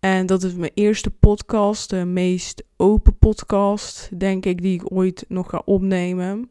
En 0.00 0.26
dat 0.26 0.42
is 0.42 0.54
mijn 0.54 0.70
eerste 0.74 1.10
podcast, 1.10 1.90
de 1.90 2.04
meest 2.04 2.64
open 2.76 3.18
podcast, 3.18 4.18
denk 4.18 4.46
ik, 4.46 4.62
die 4.62 4.74
ik 4.74 4.92
ooit 4.92 5.24
nog 5.28 5.50
ga 5.50 5.62
opnemen. 5.64 6.50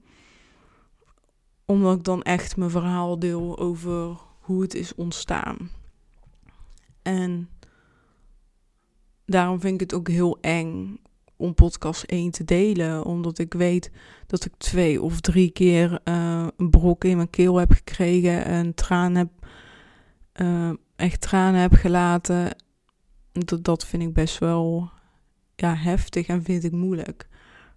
Omdat 1.65 1.97
ik 1.97 2.03
dan 2.03 2.21
echt 2.21 2.57
mijn 2.57 2.69
verhaal 2.69 3.19
deel 3.19 3.59
over 3.59 4.17
hoe 4.49 4.61
het 4.61 4.75
is 4.75 4.95
ontstaan. 4.95 5.69
En 7.01 7.49
daarom 9.25 9.59
vind 9.59 9.73
ik 9.73 9.79
het 9.79 9.93
ook 9.93 10.07
heel 10.07 10.37
eng 10.41 10.99
om 11.35 11.53
podcast 11.53 12.03
1 12.03 12.31
te 12.31 12.43
delen. 12.43 13.03
Omdat 13.03 13.39
ik 13.39 13.53
weet 13.53 13.91
dat 14.27 14.45
ik 14.45 14.53
twee 14.57 15.01
of 15.01 15.19
drie 15.19 15.49
keer 15.51 15.99
uh, 16.03 16.47
een 16.57 16.69
brok 16.69 17.03
in 17.03 17.15
mijn 17.15 17.29
keel 17.29 17.55
heb 17.55 17.71
gekregen. 17.71 18.45
En 18.45 18.73
traan 18.73 19.15
heb, 19.15 19.29
uh, 20.41 20.71
echt 20.95 21.21
tranen 21.21 21.61
heb 21.61 21.73
gelaten. 21.73 22.55
Dat, 23.31 23.63
dat 23.63 23.85
vind 23.85 24.03
ik 24.03 24.13
best 24.13 24.37
wel 24.37 24.89
ja, 25.55 25.75
heftig 25.75 26.27
en 26.27 26.43
vind 26.43 26.63
ik 26.63 26.71
moeilijk. 26.71 27.27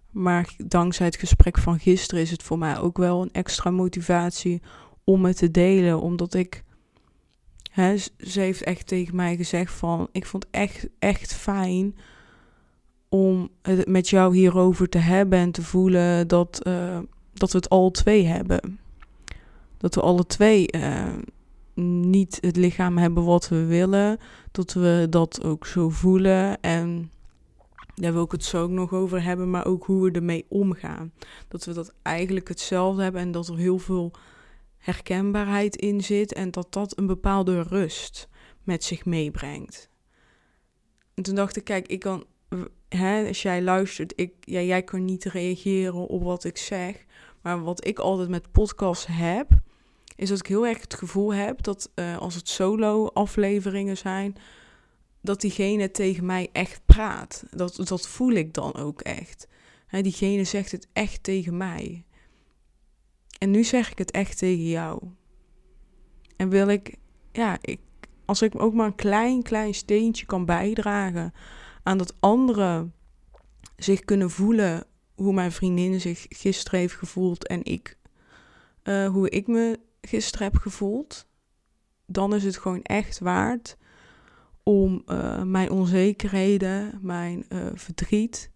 Maar 0.09 0.53
dankzij 0.57 1.05
het 1.05 1.15
gesprek 1.15 1.57
van 1.57 1.79
gisteren 1.79 2.23
is 2.23 2.31
het 2.31 2.43
voor 2.43 2.57
mij 2.57 2.79
ook 2.79 2.97
wel 2.97 3.21
een 3.21 3.31
extra 3.31 3.69
motivatie 3.69 4.61
om 5.03 5.25
het 5.25 5.37
te 5.37 5.51
delen. 5.51 6.01
Omdat 6.01 6.33
ik. 6.33 6.63
Ze 8.17 8.39
heeft 8.39 8.63
echt 8.63 8.87
tegen 8.87 9.15
mij 9.15 9.35
gezegd 9.35 9.73
van. 9.73 10.07
Ik 10.11 10.25
vond 10.25 10.45
echt, 10.51 10.87
echt 10.99 11.33
fijn 11.33 11.95
om 13.09 13.49
het 13.61 13.87
met 13.87 14.09
jou 14.09 14.35
hierover 14.35 14.89
te 14.89 14.97
hebben 14.97 15.39
en 15.39 15.51
te 15.51 15.61
voelen 15.61 16.27
dat, 16.27 16.61
uh, 16.67 16.99
dat 17.33 17.51
we 17.51 17.57
het 17.57 17.69
al 17.69 17.91
twee 17.91 18.25
hebben. 18.25 18.79
Dat 19.77 19.95
we 19.95 20.01
alle 20.01 20.25
twee 20.25 20.67
uh, 20.75 21.13
niet 21.75 22.37
het 22.41 22.55
lichaam 22.55 22.97
hebben 22.97 23.23
wat 23.23 23.47
we 23.49 23.65
willen, 23.65 24.17
dat 24.51 24.73
we 24.73 25.07
dat 25.09 25.43
ook 25.43 25.65
zo 25.65 25.89
voelen. 25.89 26.61
En 26.61 27.11
daar 27.95 28.13
wil 28.13 28.23
ik 28.23 28.31
het 28.31 28.43
zo 28.43 28.63
ook 28.63 28.69
nog 28.69 28.93
over 28.93 29.23
hebben, 29.23 29.49
maar 29.49 29.65
ook 29.65 29.85
hoe 29.85 30.03
we 30.03 30.11
ermee 30.11 30.45
omgaan. 30.49 31.11
Dat 31.47 31.65
we 31.65 31.73
dat 31.73 31.93
eigenlijk 32.01 32.47
hetzelfde 32.47 33.03
hebben 33.03 33.21
en 33.21 33.31
dat 33.31 33.47
er 33.47 33.57
heel 33.57 33.79
veel 33.79 34.11
herkenbaarheid 34.83 35.75
in 35.75 36.01
zit 36.01 36.33
en 36.33 36.51
dat 36.51 36.73
dat 36.73 36.97
een 36.97 37.07
bepaalde 37.07 37.61
rust 37.61 38.27
met 38.63 38.83
zich 38.83 39.05
meebrengt. 39.05 39.89
En 41.13 41.23
toen 41.23 41.35
dacht 41.35 41.55
ik, 41.55 41.63
kijk, 41.63 41.87
ik 41.87 41.99
kan, 41.99 42.25
hè, 42.89 43.27
als 43.27 43.41
jij 43.41 43.61
luistert, 43.61 44.13
ik, 44.15 44.33
ja, 44.39 44.61
jij 44.61 44.83
kan 44.83 45.05
niet 45.05 45.23
reageren 45.23 46.07
op 46.07 46.23
wat 46.23 46.43
ik 46.43 46.57
zeg, 46.57 47.05
maar 47.41 47.63
wat 47.63 47.87
ik 47.87 47.99
altijd 47.99 48.29
met 48.29 48.51
podcasts 48.51 49.05
heb, 49.09 49.49
is 50.15 50.29
dat 50.29 50.39
ik 50.39 50.47
heel 50.47 50.67
erg 50.67 50.81
het 50.81 50.93
gevoel 50.93 51.33
heb 51.33 51.63
dat 51.63 51.91
uh, 51.95 52.17
als 52.17 52.35
het 52.35 52.49
solo-afleveringen 52.49 53.97
zijn, 53.97 54.35
dat 55.21 55.41
diegene 55.41 55.91
tegen 55.91 56.25
mij 56.25 56.49
echt 56.51 56.81
praat. 56.85 57.43
Dat, 57.51 57.75
dat 57.83 58.07
voel 58.07 58.31
ik 58.31 58.53
dan 58.53 58.75
ook 58.75 59.01
echt. 59.01 59.47
He, 59.85 60.01
diegene 60.01 60.43
zegt 60.43 60.71
het 60.71 60.87
echt 60.93 61.23
tegen 61.23 61.57
mij. 61.57 62.05
En 63.43 63.51
nu 63.51 63.63
zeg 63.63 63.91
ik 63.91 63.97
het 63.97 64.11
echt 64.11 64.37
tegen 64.37 64.67
jou. 64.67 65.01
En 66.35 66.49
wil 66.49 66.67
ik, 66.67 66.95
ja, 67.31 67.57
ik, 67.61 67.79
als 68.25 68.41
ik 68.41 68.61
ook 68.61 68.73
maar 68.73 68.85
een 68.85 68.95
klein, 68.95 69.41
klein 69.41 69.73
steentje 69.73 70.25
kan 70.25 70.45
bijdragen 70.45 71.33
aan 71.83 71.97
dat 71.97 72.15
anderen 72.19 72.93
zich 73.75 73.99
kunnen 73.99 74.29
voelen 74.29 74.85
hoe 75.15 75.33
mijn 75.33 75.51
vriendin 75.51 76.01
zich 76.01 76.25
gisteren 76.29 76.79
heeft 76.79 76.93
gevoeld 76.93 77.47
en 77.47 77.63
ik, 77.63 77.97
uh, 78.83 79.07
hoe 79.07 79.29
ik 79.29 79.47
me 79.47 79.79
gisteren 80.01 80.47
heb 80.47 80.61
gevoeld, 80.61 81.27
dan 82.05 82.35
is 82.35 82.43
het 82.43 82.57
gewoon 82.57 82.81
echt 82.81 83.19
waard 83.19 83.77
om 84.63 85.03
uh, 85.05 85.41
mijn 85.41 85.71
onzekerheden, 85.71 86.99
mijn 87.01 87.45
uh, 87.49 87.65
verdriet 87.73 88.51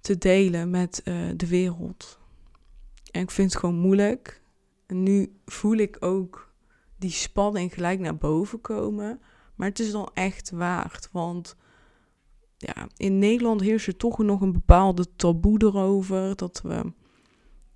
te 0.00 0.18
delen 0.18 0.70
met 0.70 1.00
de 1.36 1.46
wereld. 1.48 2.17
En 3.10 3.22
ik 3.22 3.30
vind 3.30 3.52
het 3.52 3.60
gewoon 3.60 3.78
moeilijk. 3.78 4.42
En 4.86 5.02
nu 5.02 5.32
voel 5.46 5.76
ik 5.76 5.96
ook 6.00 6.52
die 6.96 7.10
spanning 7.10 7.74
gelijk 7.74 8.00
naar 8.00 8.16
boven 8.16 8.60
komen. 8.60 9.20
Maar 9.54 9.68
het 9.68 9.78
is 9.78 9.90
dan 9.90 10.10
echt 10.14 10.50
waard. 10.50 11.08
Want 11.12 11.56
ja, 12.56 12.88
in 12.96 13.18
Nederland 13.18 13.60
heerst 13.60 13.86
er 13.86 13.96
toch 13.96 14.18
nog 14.18 14.40
een 14.40 14.52
bepaalde 14.52 15.16
taboe 15.16 15.62
erover. 15.62 16.36
Dat 16.36 16.60
we, 16.62 16.92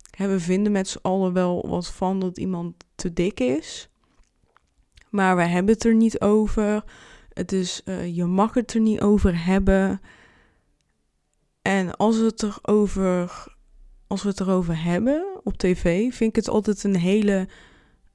hè, 0.09 0.39
vinden 0.39 0.71
met 0.71 0.87
z'n 0.87 0.99
allen 1.01 1.33
wel 1.33 1.67
wat 1.67 1.87
van 1.87 2.19
dat 2.19 2.37
iemand 2.37 2.75
te 2.95 3.13
dik 3.13 3.39
is. 3.39 3.89
Maar 5.09 5.35
we 5.35 5.43
hebben 5.43 5.73
het 5.73 5.83
er 5.83 5.95
niet 5.95 6.21
over. 6.21 6.83
Het 7.33 7.51
is, 7.51 7.81
uh, 7.85 8.15
je 8.15 8.25
mag 8.25 8.53
het 8.53 8.73
er 8.73 8.79
niet 8.79 9.01
over 9.01 9.45
hebben. 9.45 10.01
En 11.61 11.95
als 11.97 12.15
het 12.17 12.43
erover, 12.43 13.52
als 14.13 14.23
we 14.23 14.29
het 14.29 14.39
erover 14.39 14.83
hebben 14.83 15.39
op 15.43 15.57
tv, 15.57 16.13
vind 16.13 16.29
ik 16.29 16.35
het 16.35 16.49
altijd 16.49 16.83
een 16.83 16.95
hele 16.95 17.47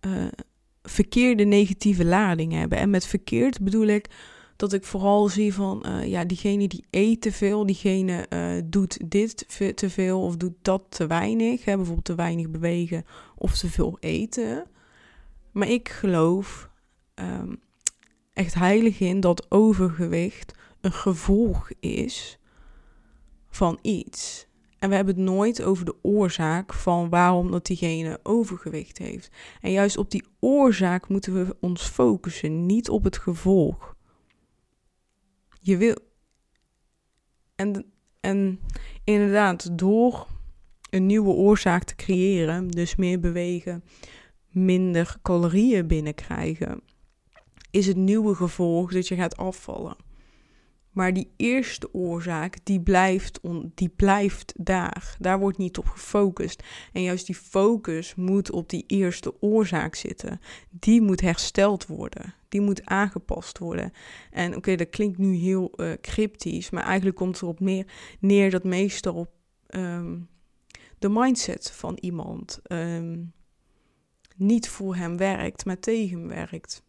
uh, 0.07 0.27
verkeerde 0.83 1.45
negatieve 1.45 2.05
lading 2.05 2.53
hebben. 2.53 2.79
En 2.79 2.91
met 2.91 3.07
verkeerd 3.07 3.61
bedoel 3.61 3.87
ik 3.87 4.07
dat 4.57 4.73
ik 4.73 4.85
vooral 4.85 5.29
zie 5.29 5.55
van, 5.55 5.85
uh, 5.87 6.07
ja, 6.07 6.25
diegene 6.25 6.69
die 6.69 6.85
eet 6.91 7.21
te 7.21 7.33
veel, 7.33 7.67
diegene 7.67 8.27
uh, 8.31 8.63
doet 8.65 9.11
dit 9.11 9.45
te 9.77 9.91
veel 9.91 10.23
of 10.23 10.37
doet 10.37 10.55
dat 10.63 10.83
te 10.89 11.07
weinig. 11.07 11.65
Hè, 11.65 11.75
bijvoorbeeld 11.77 12.05
te 12.05 12.15
weinig 12.15 12.51
bewegen 12.51 13.05
of 13.35 13.59
te 13.59 13.69
veel 13.69 13.97
eten. 14.01 14.67
Maar 15.53 15.69
ik 15.69 15.89
geloof 15.89 16.71
um, 17.15 17.61
echt 18.33 18.55
heilig 18.55 19.01
in 19.01 19.21
dat 19.21 19.51
overgewicht 19.51 20.55
een 20.81 20.93
gevolg 20.93 21.71
is 21.81 22.39
van 23.49 23.79
iets. 23.83 24.48
En 24.79 24.89
we 24.89 24.95
hebben 24.95 25.15
het 25.15 25.25
nooit 25.25 25.63
over 25.63 25.85
de 25.85 25.95
oorzaak 26.03 26.75
van 26.75 27.09
waarom 27.09 27.51
dat 27.51 27.67
diegene 27.67 28.21
overgewicht 28.23 28.99
heeft. 28.99 29.31
En 29.61 29.73
juist 29.73 29.97
op 29.97 30.11
die 30.11 30.25
oorzaak 30.39 31.09
moeten 31.09 31.35
we 31.35 31.57
ons 31.61 31.83
focussen, 31.83 32.67
niet 32.67 32.89
op 32.89 33.05
het 33.05 33.19
gevolg. 33.19 33.97
Je 35.61 35.77
wil. 35.77 35.97
En, 37.55 37.85
en 38.21 38.61
inderdaad, 39.05 39.79
door 39.79 40.27
een 40.91 41.07
nieuwe 41.07 41.33
oorzaak 41.33 41.85
te 41.85 41.95
creëren, 41.95 42.69
dus 42.69 42.97
meer 42.97 43.21
bewegen, 43.21 43.85
minder 44.49 45.17
calorieën 45.23 45.87
binnenkrijgen, 45.87 46.81
is 47.71 47.87
het 47.87 47.97
nieuwe 47.97 48.35
gevolg 48.35 48.93
dat 48.93 49.09
je 49.09 49.15
gaat 49.15 49.37
afvallen. 49.37 49.97
Maar 50.99 51.13
die 51.13 51.33
eerste 51.37 51.95
oorzaak, 51.95 52.59
die 52.63 52.81
blijft, 52.81 53.41
die 53.75 53.89
blijft 53.89 54.55
daar. 54.57 55.17
Daar 55.19 55.39
wordt 55.39 55.59
niet 55.59 55.79
op 55.79 55.87
gefocust. 55.87 56.63
En 56.93 57.03
juist 57.03 57.27
die 57.27 57.35
focus 57.35 58.15
moet 58.15 58.51
op 58.51 58.69
die 58.69 58.85
eerste 58.87 59.43
oorzaak 59.43 59.95
zitten. 59.95 60.41
Die 60.71 61.03
moet 61.03 61.21
hersteld 61.21 61.87
worden. 61.87 62.35
Die 62.49 62.61
moet 62.61 62.85
aangepast 62.85 63.59
worden. 63.59 63.93
En 64.31 64.57
oké, 64.57 64.77
dat 64.77 64.89
klinkt 64.89 65.19
nu 65.19 65.35
heel 65.35 65.73
uh, 65.77 65.93
cryptisch. 66.01 66.71
Maar 66.71 66.85
eigenlijk 66.85 67.17
komt 67.17 67.33
het 67.33 67.43
erop 67.43 67.61
meer, 67.61 67.87
neer 68.21 68.51
dat 68.51 68.65
meestal 68.65 69.15
op 69.15 69.31
um, 69.69 70.29
de 70.99 71.09
mindset 71.09 71.71
van 71.71 71.97
iemand 72.01 72.61
um, 72.73 73.33
niet 74.37 74.69
voor 74.69 74.97
hem 74.97 75.17
werkt, 75.17 75.65
maar 75.65 75.79
tegen 75.79 76.29
werkt. 76.29 76.83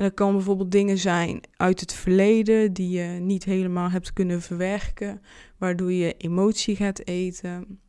En 0.00 0.06
dat 0.06 0.14
kan 0.14 0.32
bijvoorbeeld 0.32 0.70
dingen 0.70 0.98
zijn 0.98 1.40
uit 1.56 1.80
het 1.80 1.92
verleden 1.92 2.72
die 2.72 2.88
je 2.88 3.18
niet 3.18 3.44
helemaal 3.44 3.90
hebt 3.90 4.12
kunnen 4.12 4.42
verwerken, 4.42 5.22
waardoor 5.58 5.92
je 5.92 6.14
emotie 6.16 6.76
gaat 6.76 7.06
eten. 7.06 7.80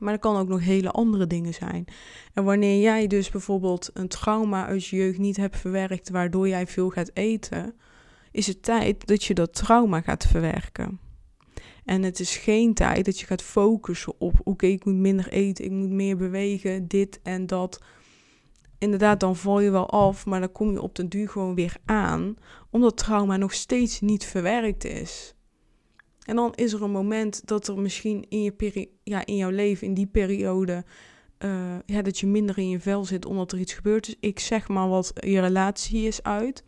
Maar 0.00 0.12
er 0.12 0.18
kan 0.18 0.36
ook 0.36 0.48
nog 0.48 0.60
hele 0.60 0.90
andere 0.90 1.26
dingen 1.26 1.54
zijn. 1.54 1.84
En 2.34 2.44
wanneer 2.44 2.80
jij 2.80 3.06
dus 3.06 3.30
bijvoorbeeld 3.30 3.90
een 3.94 4.08
trauma 4.08 4.66
uit 4.66 4.86
je 4.86 4.96
jeugd 4.96 5.18
niet 5.18 5.36
hebt 5.36 5.56
verwerkt, 5.56 6.10
waardoor 6.10 6.48
jij 6.48 6.66
veel 6.66 6.88
gaat 6.88 7.10
eten, 7.14 7.74
is 8.30 8.46
het 8.46 8.62
tijd 8.62 9.06
dat 9.06 9.24
je 9.24 9.34
dat 9.34 9.54
trauma 9.54 10.00
gaat 10.00 10.26
verwerken. 10.26 11.00
En 11.84 12.02
het 12.02 12.20
is 12.20 12.36
geen 12.36 12.74
tijd 12.74 13.04
dat 13.04 13.20
je 13.20 13.26
gaat 13.26 13.42
focussen 13.42 14.20
op: 14.20 14.40
oké, 14.44 14.66
ik 14.66 14.84
moet 14.84 14.94
minder 14.94 15.28
eten, 15.28 15.64
ik 15.64 15.70
moet 15.70 15.90
meer 15.90 16.16
bewegen, 16.16 16.88
dit 16.88 17.20
en 17.22 17.46
dat 17.46 17.80
inderdaad, 18.78 19.20
dan 19.20 19.36
val 19.36 19.60
je 19.60 19.70
wel 19.70 19.90
af, 19.90 20.26
maar 20.26 20.40
dan 20.40 20.52
kom 20.52 20.72
je 20.72 20.82
op 20.82 20.94
den 20.94 21.08
duur 21.08 21.28
gewoon 21.28 21.54
weer 21.54 21.76
aan, 21.84 22.36
omdat 22.70 22.96
trauma 22.96 23.36
nog 23.36 23.52
steeds 23.52 24.00
niet 24.00 24.24
verwerkt 24.24 24.84
is. 24.84 25.34
En 26.24 26.36
dan 26.36 26.54
is 26.54 26.72
er 26.72 26.82
een 26.82 26.90
moment 26.90 27.46
dat 27.46 27.68
er 27.68 27.78
misschien 27.78 28.26
in, 28.28 28.42
je 28.42 28.88
ja, 29.02 29.26
in 29.26 29.36
jouw 29.36 29.50
leven, 29.50 29.86
in 29.86 29.94
die 29.94 30.06
periode, 30.06 30.84
uh, 31.38 31.76
ja, 31.86 32.02
dat 32.02 32.18
je 32.18 32.26
minder 32.26 32.58
in 32.58 32.68
je 32.68 32.80
vel 32.80 33.04
zit 33.04 33.26
omdat 33.26 33.52
er 33.52 33.58
iets 33.58 33.72
gebeurd 33.72 34.08
is. 34.08 34.16
Ik 34.20 34.38
zeg 34.38 34.68
maar 34.68 34.88
wat 34.88 35.12
je 35.14 35.40
relatie 35.40 36.06
is 36.06 36.22
uit. 36.22 36.64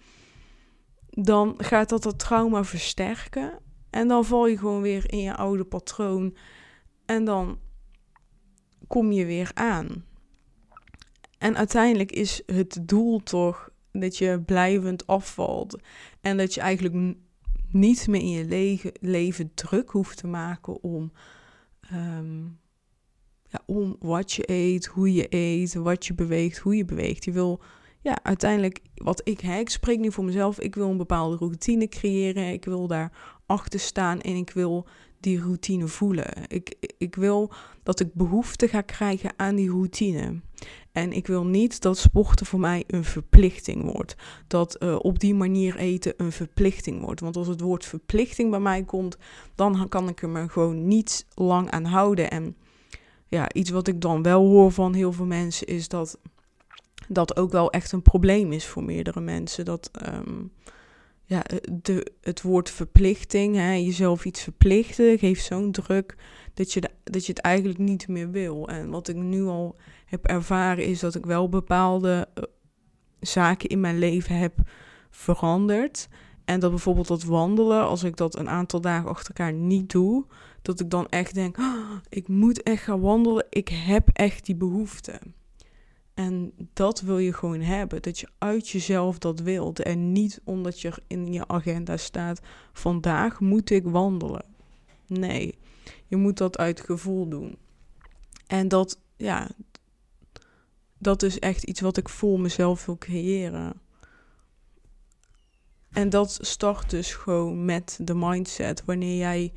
Dan 1.11 1.55
gaat 1.57 1.88
dat 1.88 2.02
dat 2.02 2.19
trauma 2.19 2.64
versterken. 2.64 3.59
En 3.90 4.09
dan 4.09 4.25
val 4.25 4.47
je 4.47 4.59
gewoon 4.59 4.83
weer 4.83 5.12
in 5.12 5.21
je 5.21 5.37
oude 5.37 5.64
patroon. 5.64 6.37
En 7.07 7.25
dan 7.25 7.59
kom 8.87 9.12
je 9.12 9.25
weer 9.25 9.50
aan. 9.55 10.05
En 11.40 11.56
uiteindelijk 11.56 12.12
is 12.12 12.42
het 12.47 12.78
doel 12.82 13.18
toch 13.18 13.70
dat 13.92 14.16
je 14.16 14.42
blijvend 14.47 15.06
afvalt. 15.06 15.78
En 16.20 16.37
dat 16.37 16.54
je 16.54 16.61
eigenlijk 16.61 17.16
niet 17.70 18.09
meer 18.09 18.20
in 18.20 18.30
je 18.30 18.44
le 18.44 18.92
leven 19.00 19.54
druk 19.54 19.90
hoeft 19.90 20.16
te 20.18 20.26
maken 20.26 20.82
om, 20.82 21.12
um, 21.92 22.59
ja, 23.47 23.62
om 23.66 23.97
wat 23.99 24.32
je 24.32 24.50
eet, 24.50 24.87
hoe 24.87 25.12
je 25.12 25.26
eet, 25.28 25.75
wat 25.75 26.06
je 26.06 26.14
beweegt, 26.14 26.59
hoe 26.59 26.76
je 26.76 26.85
beweegt. 26.85 27.25
Je 27.25 27.32
wil 27.32 27.62
ja, 28.00 28.18
uiteindelijk, 28.23 28.80
wat 28.94 29.20
ik, 29.25 29.40
hè, 29.40 29.59
ik 29.59 29.70
spreek 29.70 29.99
nu 29.99 30.12
voor 30.12 30.25
mezelf, 30.25 30.61
ik 30.61 30.75
wil 30.75 30.90
een 30.90 30.97
bepaalde 30.97 31.37
routine 31.37 31.88
creëren. 31.88 32.52
Ik 32.52 32.64
wil 32.64 32.87
daar 32.87 33.40
achter 33.47 33.80
staan 33.80 34.20
en 34.20 34.37
ik 34.37 34.50
wil 34.50 34.87
die 35.21 35.41
routine 35.41 35.87
voelen. 35.87 36.27
Ik, 36.49 36.95
ik 36.99 37.15
wil 37.15 37.53
dat 37.83 38.00
ik 38.00 38.15
behoefte 38.15 38.69
ga 38.69 38.81
krijgen 38.81 39.33
aan 39.37 39.55
die 39.55 39.71
routine. 39.71 40.41
En 40.93 41.12
ik 41.12 41.27
wil 41.27 41.45
niet 41.45 41.81
dat 41.81 41.99
sporten 41.99 42.47
voor 42.47 42.61
mij 42.61 42.85
een 42.87 43.05
verplichting 43.05 43.93
wordt. 43.93 44.15
Dat 44.47 44.83
uh, 44.83 44.97
op 44.99 45.19
die 45.19 45.35
manier 45.35 45.77
eten 45.77 46.15
een 46.17 46.33
verplichting 46.33 47.00
wordt. 47.00 47.21
Want 47.21 47.37
als 47.37 47.47
het 47.47 47.61
woord 47.61 47.85
verplichting 47.85 48.50
bij 48.50 48.61
mij 48.61 48.83
komt, 48.83 49.17
dan 49.55 49.89
kan 49.89 50.09
ik 50.09 50.23
er 50.23 50.29
me 50.29 50.49
gewoon 50.49 50.87
niet 50.89 51.27
lang 51.35 51.71
aan 51.71 51.85
houden. 51.85 52.31
En 52.31 52.57
ja, 53.27 53.53
iets 53.53 53.71
wat 53.71 53.89
ik 53.89 54.00
dan 54.00 54.23
wel 54.23 54.47
hoor 54.47 54.73
van 54.73 54.95
heel 54.95 55.12
veel 55.12 55.27
mensen 55.27 55.67
is 55.67 55.89
dat 55.89 56.19
dat 57.09 57.37
ook 57.37 57.53
wel 57.53 57.71
echt 57.71 57.93
een 57.93 58.03
probleem 58.03 58.53
is 58.53 58.67
voor 58.67 58.85
meerdere 58.85 59.21
mensen. 59.21 59.65
Dat 59.65 59.91
um, 60.07 60.53
ja, 61.30 61.42
de, 61.82 62.12
het 62.20 62.42
woord 62.42 62.70
verplichting, 62.70 63.56
hè, 63.56 63.72
jezelf 63.72 64.25
iets 64.25 64.42
verplichten, 64.42 65.18
geeft 65.18 65.44
zo'n 65.44 65.72
druk 65.72 66.16
dat 66.54 66.72
je, 66.72 66.82
dat 67.04 67.26
je 67.26 67.32
het 67.32 67.40
eigenlijk 67.40 67.78
niet 67.78 68.08
meer 68.08 68.30
wil. 68.30 68.68
En 68.68 68.90
wat 68.90 69.08
ik 69.08 69.16
nu 69.16 69.44
al 69.44 69.76
heb 70.06 70.25
ervaren 70.26 70.84
is 70.84 71.00
dat 71.00 71.14
ik 71.14 71.26
wel 71.26 71.49
bepaalde 71.49 72.28
zaken 73.20 73.68
in 73.68 73.80
mijn 73.80 73.99
leven 73.99 74.38
heb 74.38 74.54
veranderd. 75.10 76.08
En 76.44 76.60
dat 76.60 76.70
bijvoorbeeld 76.70 77.08
dat 77.08 77.25
wandelen, 77.25 77.87
als 77.87 78.02
ik 78.02 78.16
dat 78.16 78.38
een 78.38 78.49
aantal 78.49 78.80
dagen 78.80 79.08
achter 79.08 79.34
elkaar 79.34 79.52
niet 79.52 79.90
doe, 79.90 80.26
dat 80.62 80.80
ik 80.80 80.90
dan 80.90 81.08
echt 81.08 81.34
denk, 81.34 81.58
oh, 81.58 81.90
ik 82.08 82.28
moet 82.28 82.62
echt 82.62 82.82
gaan 82.82 83.00
wandelen. 83.00 83.46
Ik 83.50 83.68
heb 83.68 84.08
echt 84.12 84.46
die 84.46 84.56
behoefte. 84.56 85.20
En 86.21 86.53
dat 86.73 87.00
wil 87.00 87.19
je 87.19 87.33
gewoon 87.33 87.61
hebben. 87.61 88.03
Dat 88.03 88.19
je 88.19 88.29
uit 88.39 88.69
jezelf 88.69 89.19
dat 89.19 89.41
wilt. 89.41 89.83
En 89.83 90.12
niet 90.12 90.41
omdat 90.45 90.81
je 90.81 90.93
in 91.07 91.33
je 91.33 91.49
agenda 91.49 91.97
staat: 91.97 92.41
vandaag 92.73 93.41
moet 93.41 93.71
ik 93.71 93.85
wandelen. 93.85 94.45
Nee, 95.07 95.59
je 96.07 96.17
moet 96.17 96.37
dat 96.37 96.59
uit 96.59 96.81
gevoel 96.81 97.29
doen. 97.29 97.57
En 98.47 98.69
dat, 98.69 98.99
ja, 99.17 99.50
dat 100.99 101.23
is 101.23 101.39
echt 101.39 101.62
iets 101.62 101.81
wat 101.81 101.97
ik 101.97 102.09
voor 102.09 102.41
mezelf 102.41 102.87
wil 102.87 102.99
creëren. 102.99 103.81
En 105.93 106.11
dat 106.11 106.39
start 106.41 106.91
dus 106.91 107.15
gewoon 107.15 107.65
met 107.65 107.99
de 108.03 108.15
mindset. 108.15 108.85
Wanneer 108.85 109.17
jij 109.17 109.53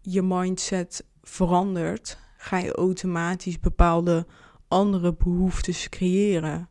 je 0.00 0.22
mindset 0.22 1.04
verandert, 1.22 2.18
ga 2.36 2.58
je 2.58 2.74
automatisch 2.74 3.60
bepaalde 3.60 4.26
andere 4.68 5.14
behoeftes 5.14 5.88
creëren. 5.88 6.68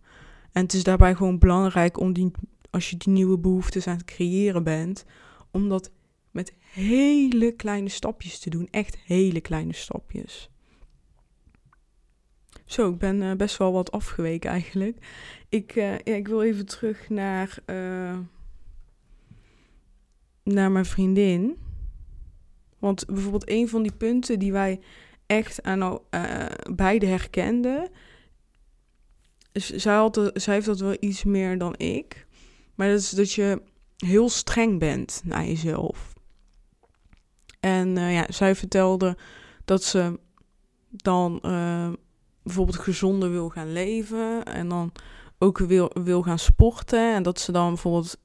En 0.52 0.62
het 0.62 0.74
is 0.74 0.84
daarbij 0.84 1.16
gewoon 1.16 1.40
belangrijk 1.40 2.00
om 2.00 2.14
die, 2.14 2.32
als 2.70 2.90
je 2.90 2.98
die 2.98 3.14
nieuwe 3.14 3.38
behoeftes 3.38 3.88
aan 3.88 3.98
het 3.98 4.06
creëren 4.06 4.64
bent, 4.64 5.06
om 5.52 5.70
dat 5.70 5.92
met 6.32 6.54
hele 6.60 7.52
kleine 7.52 7.90
stapjes 7.90 8.40
te 8.40 8.50
doen. 8.50 8.68
Echt 8.72 8.98
hele 9.06 9.42
kleine 9.42 9.74
stapjes. 9.74 10.50
Zo, 12.66 12.90
ik 12.90 12.98
ben 12.98 13.22
uh, 13.22 13.34
best 13.34 13.58
wel 13.58 13.72
wat 13.72 13.92
afgeweken 13.92 14.50
eigenlijk. 14.50 14.98
Ik, 15.50 15.76
uh, 15.76 15.98
ja, 15.98 16.14
ik 16.14 16.28
wil 16.28 16.42
even 16.42 16.66
terug 16.66 17.10
naar, 17.10 17.58
uh, 17.66 18.18
naar 20.44 20.72
mijn 20.72 20.86
vriendin. 20.86 21.58
Want 22.80 23.06
bijvoorbeeld 23.06 23.50
een 23.50 23.70
van 23.70 23.84
die 23.84 23.94
punten 23.94 24.40
die 24.40 24.52
wij 24.52 24.80
echt 25.28 25.64
aan 25.64 25.82
uh, 25.82 26.46
beide 26.72 27.06
herkende. 27.06 27.90
Zij, 29.52 30.10
zij 30.34 30.54
heeft 30.54 30.66
dat 30.66 30.80
wel 30.80 30.98
iets 31.00 31.24
meer 31.24 31.58
dan 31.58 31.74
ik. 31.78 32.28
Maar 32.76 32.90
dat 32.90 33.00
is 33.00 33.10
dat 33.10 33.32
je 33.32 33.62
heel 33.98 34.30
streng 34.30 34.80
bent 34.80 35.22
naar 35.26 35.46
jezelf. 35.46 36.14
En 37.60 37.98
uh, 37.98 38.14
ja, 38.14 38.26
zij 38.30 38.56
vertelde 38.56 39.18
dat 39.66 39.84
ze 39.84 40.20
dan 40.90 41.40
uh, 41.46 41.90
bijvoorbeeld 42.44 42.80
gezonder 42.80 43.32
wil 43.32 43.50
gaan 43.50 43.72
leven. 43.72 44.44
En 44.44 44.70
dan 44.70 44.92
ook 45.38 45.58
wil, 45.58 45.92
wil 46.04 46.22
gaan 46.22 46.40
sporten. 46.40 47.14
En 47.14 47.24
dat 47.24 47.40
ze 47.40 47.52
dan 47.52 47.68
bijvoorbeeld 47.68 48.18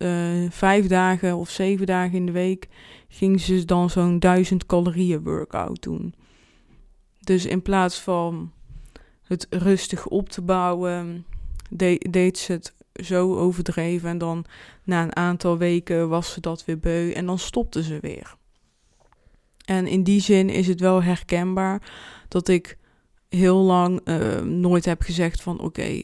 vijf 0.54 0.86
dagen 0.86 1.36
of 1.36 1.50
zeven 1.50 1.86
dagen 1.86 2.16
in 2.16 2.26
de 2.26 2.32
week 2.32 2.68
ging 3.08 3.40
ze 3.40 3.64
dan 3.64 3.90
zo'n 3.90 4.18
duizend 4.18 4.66
calorieën 4.66 5.22
workout 5.22 5.82
doen. 5.82 6.14
Dus 7.20 7.46
in 7.46 7.62
plaats 7.62 7.98
van 8.00 8.52
het 9.22 9.46
rustig 9.50 10.06
op 10.06 10.28
te 10.28 10.42
bouwen, 10.42 11.26
deed 12.10 12.38
ze 12.38 12.52
het 12.52 12.74
zo 12.94 13.36
overdreven. 13.36 14.08
En 14.08 14.18
dan 14.18 14.44
na 14.84 15.02
een 15.02 15.16
aantal 15.16 15.58
weken 15.58 16.08
was 16.08 16.32
ze 16.32 16.40
dat 16.40 16.64
weer 16.64 16.78
beu 16.78 17.12
en 17.12 17.26
dan 17.26 17.38
stopte 17.38 17.82
ze 17.82 17.98
weer. 18.00 18.36
En 19.64 19.86
in 19.86 20.02
die 20.02 20.20
zin 20.20 20.48
is 20.48 20.66
het 20.66 20.80
wel 20.80 21.02
herkenbaar 21.02 21.82
dat 22.28 22.48
ik 22.48 22.78
heel 23.28 23.58
lang 23.58 24.00
uh, 24.04 24.40
nooit 24.40 24.84
heb 24.84 25.02
gezegd 25.02 25.42
van 25.42 25.60
oké, 25.60 25.88
uh, 25.88 26.02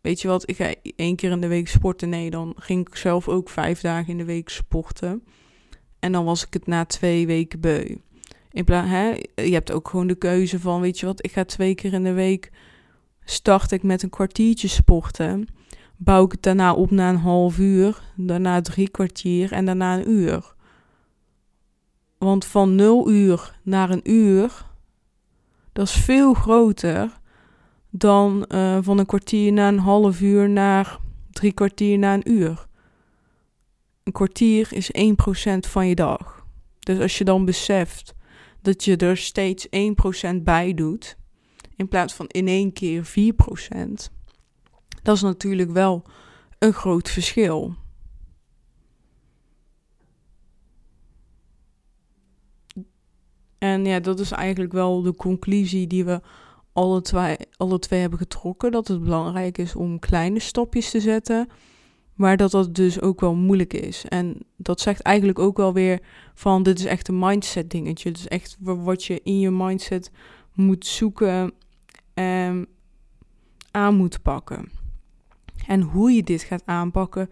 weet 0.00 0.20
je 0.20 0.28
wat, 0.28 0.48
ik 0.48 0.56
ga 0.56 0.74
één 0.96 1.16
keer 1.16 1.30
in 1.30 1.40
de 1.40 1.46
week 1.46 1.68
sporten. 1.68 2.08
Nee, 2.08 2.30
dan 2.30 2.54
ging 2.58 2.88
ik 2.88 2.96
zelf 2.96 3.28
ook 3.28 3.48
vijf 3.48 3.80
dagen 3.80 4.08
in 4.08 4.18
de 4.18 4.24
week 4.24 4.48
sporten. 4.48 5.24
En 5.98 6.12
dan 6.12 6.24
was 6.24 6.46
ik 6.46 6.52
het 6.52 6.66
na 6.66 6.84
twee 6.84 7.26
weken 7.26 7.60
beu. 7.60 7.96
In 8.56 8.72
hè, 8.72 9.08
je 9.34 9.52
hebt 9.52 9.72
ook 9.72 9.88
gewoon 9.88 10.06
de 10.06 10.14
keuze 10.14 10.60
van, 10.60 10.80
weet 10.80 10.98
je 10.98 11.06
wat, 11.06 11.24
ik 11.24 11.32
ga 11.32 11.44
twee 11.44 11.74
keer 11.74 11.92
in 11.92 12.04
de 12.04 12.12
week 12.12 12.52
start 13.24 13.72
ik 13.72 13.82
met 13.82 14.02
een 14.02 14.10
kwartiertje 14.10 14.68
sporten. 14.68 15.48
Bouw 15.96 16.24
ik 16.24 16.32
het 16.32 16.42
daarna 16.42 16.74
op 16.74 16.90
na 16.90 17.08
een 17.08 17.16
half 17.16 17.58
uur, 17.58 18.02
daarna 18.14 18.60
drie 18.60 18.88
kwartier 18.88 19.52
en 19.52 19.64
daarna 19.64 19.98
een 19.98 20.10
uur. 20.10 20.54
Want 22.18 22.44
van 22.44 22.74
nul 22.74 23.10
uur 23.10 23.58
naar 23.62 23.90
een 23.90 24.10
uur, 24.10 24.66
dat 25.72 25.86
is 25.86 25.94
veel 25.94 26.34
groter 26.34 27.20
dan 27.90 28.44
uh, 28.48 28.78
van 28.80 28.98
een 28.98 29.06
kwartier 29.06 29.52
naar 29.52 29.72
een 29.72 29.78
half 29.78 30.20
uur 30.20 30.50
naar 30.50 30.98
drie 31.30 31.52
kwartier 31.52 31.98
naar 31.98 32.14
een 32.14 32.30
uur. 32.32 32.66
Een 34.02 34.12
kwartier 34.12 34.68
is 34.72 34.90
1% 34.98 35.58
van 35.58 35.88
je 35.88 35.94
dag. 35.94 36.46
Dus 36.78 36.98
als 37.00 37.18
je 37.18 37.24
dan 37.24 37.44
beseft 37.44 38.15
dat 38.66 38.84
je 38.84 38.96
er 38.96 39.16
steeds 39.16 39.66
1% 39.66 40.42
bij 40.42 40.74
doet, 40.74 41.16
in 41.76 41.88
plaats 41.88 42.14
van 42.14 42.26
in 42.26 42.48
één 42.48 42.72
keer 42.72 43.04
4%, 43.04 44.12
dat 45.02 45.16
is 45.16 45.22
natuurlijk 45.22 45.70
wel 45.70 46.02
een 46.58 46.72
groot 46.72 47.10
verschil. 47.10 47.74
En 53.58 53.84
ja, 53.84 54.00
dat 54.00 54.20
is 54.20 54.30
eigenlijk 54.30 54.72
wel 54.72 55.02
de 55.02 55.14
conclusie 55.14 55.86
die 55.86 56.04
we 56.04 56.20
alle 56.72 57.00
twee, 57.00 57.36
alle 57.56 57.78
twee 57.78 58.00
hebben 58.00 58.18
getrokken. 58.18 58.72
Dat 58.72 58.88
het 58.88 59.02
belangrijk 59.02 59.58
is 59.58 59.74
om 59.74 59.98
kleine 59.98 60.40
stapjes 60.40 60.90
te 60.90 61.00
zetten. 61.00 61.48
Maar 62.16 62.36
dat 62.36 62.50
dat 62.50 62.74
dus 62.74 63.00
ook 63.00 63.20
wel 63.20 63.34
moeilijk 63.34 63.72
is. 63.72 64.04
En 64.08 64.38
dat 64.56 64.80
zegt 64.80 65.00
eigenlijk 65.00 65.38
ook 65.38 65.56
wel 65.56 65.72
weer 65.72 66.00
van 66.34 66.62
dit 66.62 66.78
is 66.78 66.84
echt 66.84 67.08
een 67.08 67.18
mindset 67.18 67.70
dingetje. 67.70 68.10
Is 68.10 68.28
echt 68.28 68.56
wat 68.60 69.04
je 69.04 69.20
in 69.22 69.40
je 69.40 69.50
mindset 69.50 70.10
moet 70.54 70.86
zoeken 70.86 71.52
en 72.14 72.66
aan 73.70 73.94
moet 73.94 74.22
pakken. 74.22 74.70
En 75.66 75.80
hoe 75.80 76.12
je 76.12 76.22
dit 76.22 76.42
gaat 76.42 76.62
aanpakken 76.64 77.30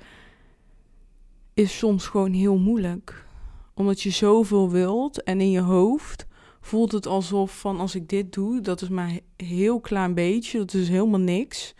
is 1.54 1.78
soms 1.78 2.06
gewoon 2.06 2.32
heel 2.32 2.58
moeilijk. 2.58 3.26
Omdat 3.74 4.00
je 4.00 4.10
zoveel 4.10 4.70
wilt 4.70 5.22
en 5.22 5.40
in 5.40 5.50
je 5.50 5.60
hoofd 5.60 6.26
voelt 6.60 6.92
het 6.92 7.06
alsof 7.06 7.58
van 7.58 7.80
als 7.80 7.94
ik 7.94 8.08
dit 8.08 8.32
doe, 8.32 8.60
dat 8.60 8.82
is 8.82 8.88
maar 8.88 9.18
heel 9.36 9.80
klein 9.80 10.14
beetje, 10.14 10.58
dat 10.58 10.74
is 10.74 10.88
helemaal 10.88 11.20
niks. 11.20 11.74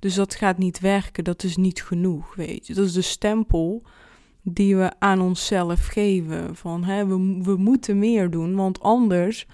Dus 0.00 0.14
dat 0.14 0.34
gaat 0.34 0.58
niet 0.58 0.80
werken, 0.80 1.24
dat 1.24 1.42
is 1.42 1.56
niet 1.56 1.82
genoeg, 1.82 2.34
weet 2.34 2.66
je. 2.66 2.74
Dat 2.74 2.84
is 2.84 2.92
de 2.92 3.02
stempel 3.02 3.82
die 4.42 4.76
we 4.76 4.92
aan 4.98 5.20
onszelf 5.20 5.86
geven. 5.86 6.56
Van 6.56 6.84
hè, 6.84 7.06
we, 7.06 7.40
we 7.42 7.56
moeten 7.56 7.98
meer 7.98 8.30
doen, 8.30 8.54
want 8.54 8.80
anders 8.80 9.46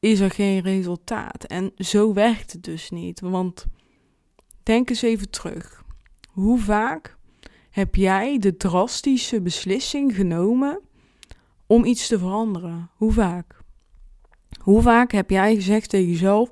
is 0.00 0.20
er 0.20 0.30
geen 0.30 0.60
resultaat. 0.60 1.44
En 1.44 1.72
zo 1.76 2.12
werkt 2.12 2.52
het 2.52 2.64
dus 2.64 2.90
niet. 2.90 3.20
Want 3.20 3.66
denk 4.62 4.90
eens 4.90 5.02
even 5.02 5.30
terug. 5.30 5.84
Hoe 6.30 6.58
vaak 6.58 7.16
heb 7.70 7.94
jij 7.94 8.38
de 8.38 8.56
drastische 8.56 9.40
beslissing 9.40 10.14
genomen 10.14 10.80
om 11.66 11.84
iets 11.84 12.06
te 12.06 12.18
veranderen? 12.18 12.90
Hoe 12.96 13.12
vaak? 13.12 13.58
Hoe 14.60 14.82
vaak 14.82 15.12
heb 15.12 15.30
jij 15.30 15.54
gezegd 15.54 15.90
tegen 15.90 16.10
jezelf: 16.10 16.50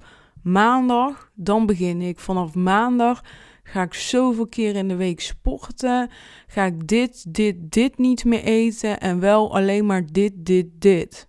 maandag, 0.53 1.31
dan 1.35 1.67
begin 1.67 2.01
ik. 2.03 2.19
Vanaf 2.19 2.55
maandag 2.55 3.25
ga 3.63 3.83
ik 3.83 3.95
zoveel 3.95 4.47
keer 4.47 4.77
in 4.77 4.89
de 4.89 4.97
week 4.97 5.21
sporten. 5.21 6.11
Ga 6.47 6.65
ik 6.65 6.87
dit, 6.87 7.35
dit, 7.35 7.57
dit 7.73 7.99
niet 7.99 8.25
meer 8.25 8.43
eten 8.43 9.01
en 9.01 9.21
wel 9.21 9.55
alleen 9.55 9.87
maar 9.87 10.07
dit, 10.13 10.33
dit, 10.37 10.67
dit. 10.79 11.29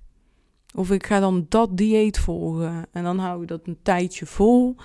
Of 0.75 0.91
ik 0.91 1.05
ga 1.05 1.19
dan 1.19 1.45
dat 1.49 1.77
dieet 1.77 2.19
volgen 2.19 2.88
en 2.91 3.03
dan 3.03 3.19
hou 3.19 3.41
je 3.41 3.47
dat 3.47 3.67
een 3.67 3.79
tijdje 3.84 4.25
vol. 4.25 4.75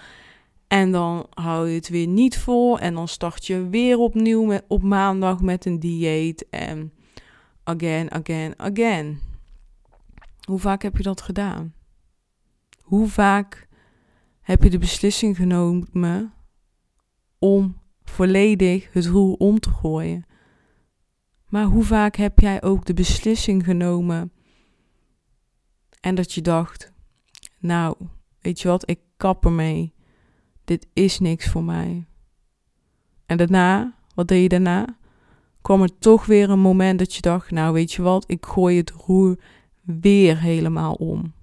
En 0.66 0.92
dan 0.92 1.26
hou 1.30 1.68
je 1.68 1.74
het 1.74 1.88
weer 1.88 2.06
niet 2.06 2.38
vol 2.38 2.78
en 2.78 2.94
dan 2.94 3.08
start 3.08 3.46
je 3.46 3.68
weer 3.68 3.98
opnieuw 3.98 4.44
met, 4.44 4.64
op 4.68 4.82
maandag 4.82 5.40
met 5.40 5.64
een 5.64 5.80
dieet. 5.80 6.48
En 6.50 6.92
again, 7.64 8.10
again, 8.10 8.54
again. 8.56 9.20
Hoe 10.44 10.58
vaak 10.58 10.82
heb 10.82 10.96
je 10.96 11.02
dat 11.02 11.20
gedaan? 11.20 11.74
Hoe 12.80 13.08
vaak 13.08 13.68
heb 14.44 14.62
je 14.62 14.70
de 14.70 14.78
beslissing 14.78 15.36
genomen 15.36 16.32
om 17.38 17.80
volledig 18.04 18.92
het 18.92 19.06
roer 19.06 19.36
om 19.36 19.60
te 19.60 19.70
gooien? 19.70 20.24
Maar 21.48 21.64
hoe 21.64 21.84
vaak 21.84 22.16
heb 22.16 22.38
jij 22.38 22.62
ook 22.62 22.84
de 22.84 22.94
beslissing 22.94 23.64
genomen 23.64 24.32
en 26.00 26.14
dat 26.14 26.32
je 26.32 26.40
dacht: 26.40 26.92
Nou, 27.58 27.96
weet 28.40 28.60
je 28.60 28.68
wat, 28.68 28.90
ik 28.90 29.00
kap 29.16 29.44
ermee. 29.44 29.94
Dit 30.64 30.86
is 30.92 31.18
niks 31.18 31.48
voor 31.48 31.64
mij. 31.64 32.06
En 33.26 33.36
daarna, 33.36 33.94
wat 34.14 34.28
deed 34.28 34.42
je 34.42 34.48
daarna? 34.48 34.98
Kwam 35.62 35.82
er 35.82 35.98
toch 35.98 36.26
weer 36.26 36.50
een 36.50 36.60
moment 36.60 36.98
dat 36.98 37.14
je 37.14 37.20
dacht: 37.20 37.50
Nou, 37.50 37.72
weet 37.72 37.92
je 37.92 38.02
wat, 38.02 38.24
ik 38.26 38.46
gooi 38.46 38.76
het 38.76 38.90
roer 38.90 39.38
weer 39.80 40.40
helemaal 40.40 40.94
om. 40.94 41.34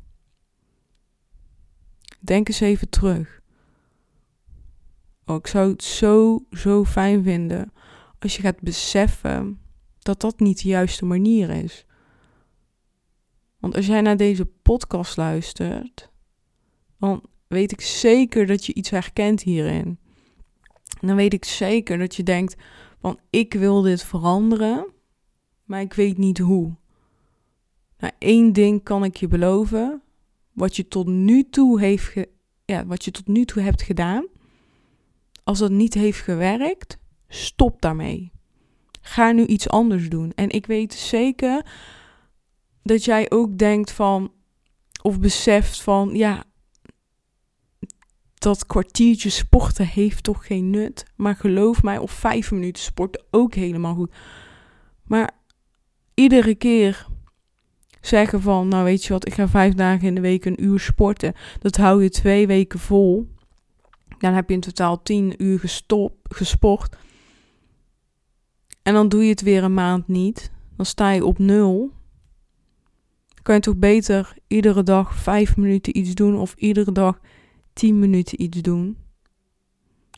Denk 2.24 2.48
eens 2.48 2.60
even 2.60 2.90
terug. 2.90 3.42
Oh, 5.26 5.36
ik 5.36 5.48
zou 5.48 5.72
het 5.72 5.84
zo, 5.84 6.46
zo 6.52 6.86
fijn 6.86 7.24
vinden 7.24 7.72
als 8.20 8.36
je 8.36 8.42
gaat 8.42 8.62
beseffen 8.62 9.60
dat 10.00 10.22
dat 10.22 10.40
niet 10.40 10.62
de 10.62 10.68
juiste 10.68 11.06
manier 11.06 11.50
is. 11.50 11.86
Want 13.60 13.76
als 13.76 13.86
jij 13.86 14.02
naar 14.02 14.18
deze 14.18 14.46
podcast 14.46 15.18
luistert, 15.18 16.10
dan 17.00 17.24
weet 17.48 17.72
ik 17.72 17.82
zeker 17.82 18.46
dat 18.46 18.66
je 18.66 18.74
iets 18.74 18.90
herkent 18.90 19.42
hierin. 19.42 20.00
dan 21.00 21.16
weet 21.16 21.34
ik 21.34 21.46
zeker 21.46 21.98
dat 21.98 22.16
je 22.16 22.24
denkt 22.24 22.56
van 23.00 23.20
ik 23.30 23.54
wil 23.54 23.82
dit 23.82 24.04
veranderen, 24.04 24.86
maar 25.64 25.82
ik 25.82 25.94
weet 25.94 26.18
niet 26.18 26.38
hoe. 26.38 26.76
Nou, 27.98 28.14
één 28.18 28.54
ding 28.54 28.84
kan 28.84 29.04
ik 29.04 29.16
je 29.16 29.28
beloven. 29.28 30.02
Wat 30.54 30.76
je 30.76 30.88
tot 30.88 31.08
nu 31.08 31.50
toe 31.50 31.80
heeft 31.80 32.14
ja, 32.72 32.86
wat 32.86 33.06
je 33.06 33.12
tot 33.12 33.28
nu 33.28 33.46
toe 33.46 33.62
hebt 33.62 33.82
gedaan. 33.82 34.28
Als 35.44 35.60
dat 35.60 35.72
niet 35.72 35.94
heeft 35.94 36.20
gewerkt, 36.20 36.98
stop 37.28 37.82
daarmee. 37.82 38.32
Ga 39.02 39.32
nu 39.32 39.46
iets 39.46 39.70
anders 39.70 40.10
doen. 40.10 40.32
En 40.36 40.50
ik 40.50 40.66
weet 40.66 40.94
zeker 40.94 41.66
dat 42.84 43.04
jij 43.04 43.32
ook 43.32 43.58
denkt 43.58 43.92
van, 43.92 44.32
of 45.02 45.20
beseft 45.20 45.82
van, 45.82 46.10
ja, 46.14 46.44
dat 48.34 48.66
kwartiertje 48.66 49.30
sporten 49.30 49.88
heeft 49.88 50.24
toch 50.24 50.46
geen 50.46 50.70
nut. 50.70 51.06
Maar 51.16 51.36
geloof 51.36 51.84
mij, 51.84 51.98
of 51.98 52.12
vijf 52.12 52.52
minuten 52.52 52.84
sporten 52.84 53.24
ook 53.32 53.54
helemaal 53.54 53.96
goed. 53.96 54.14
Maar 55.04 55.32
iedere 56.14 56.56
keer 56.56 57.08
zeggen 58.02 58.42
van, 58.42 58.68
nou 58.68 58.84
weet 58.84 59.04
je 59.04 59.14
wat, 59.14 59.28
ik 59.28 59.34
ga 59.34 59.48
vijf 59.48 59.74
dagen 59.74 60.08
in 60.08 60.16
de 60.16 60.22
week 60.22 60.46
een 60.46 60.64
uur 60.64 60.80
sporten. 60.80 61.34
Dat 61.60 61.76
hou 61.76 62.04
je 62.04 62.10
twee 62.10 62.48
weken 62.48 62.80
vol. 62.80 63.30
Dan 64.18 64.34
heb 64.34 64.48
je 64.48 64.56
in 64.56 64.62
totaal 64.62 65.04
tien 65.04 65.44
uur 65.44 65.60
gestop, 65.60 66.16
gesport. 66.24 66.96
En 68.84 68.94
dan 68.94 69.10
doe 69.10 69.24
je 69.24 69.30
het 69.30 69.42
weer 69.42 69.64
een 69.64 69.74
maand 69.74 70.08
niet. 70.08 70.52
Dan 70.76 70.86
sta 70.86 71.12
je 71.12 71.26
op 71.26 71.40
nul. 71.40 71.92
Kan 73.42 73.56
je 73.56 73.62
toch 73.62 73.78
beter 73.78 74.34
iedere 74.48 74.84
dag 74.84 75.16
vijf 75.16 75.58
minuten 75.58 75.98
iets 75.98 76.14
doen 76.14 76.40
of 76.40 76.54
iedere 76.58 76.92
dag 76.92 77.20
tien 77.74 78.00
minuten 78.00 78.42
iets 78.42 78.62
doen. 78.62 78.98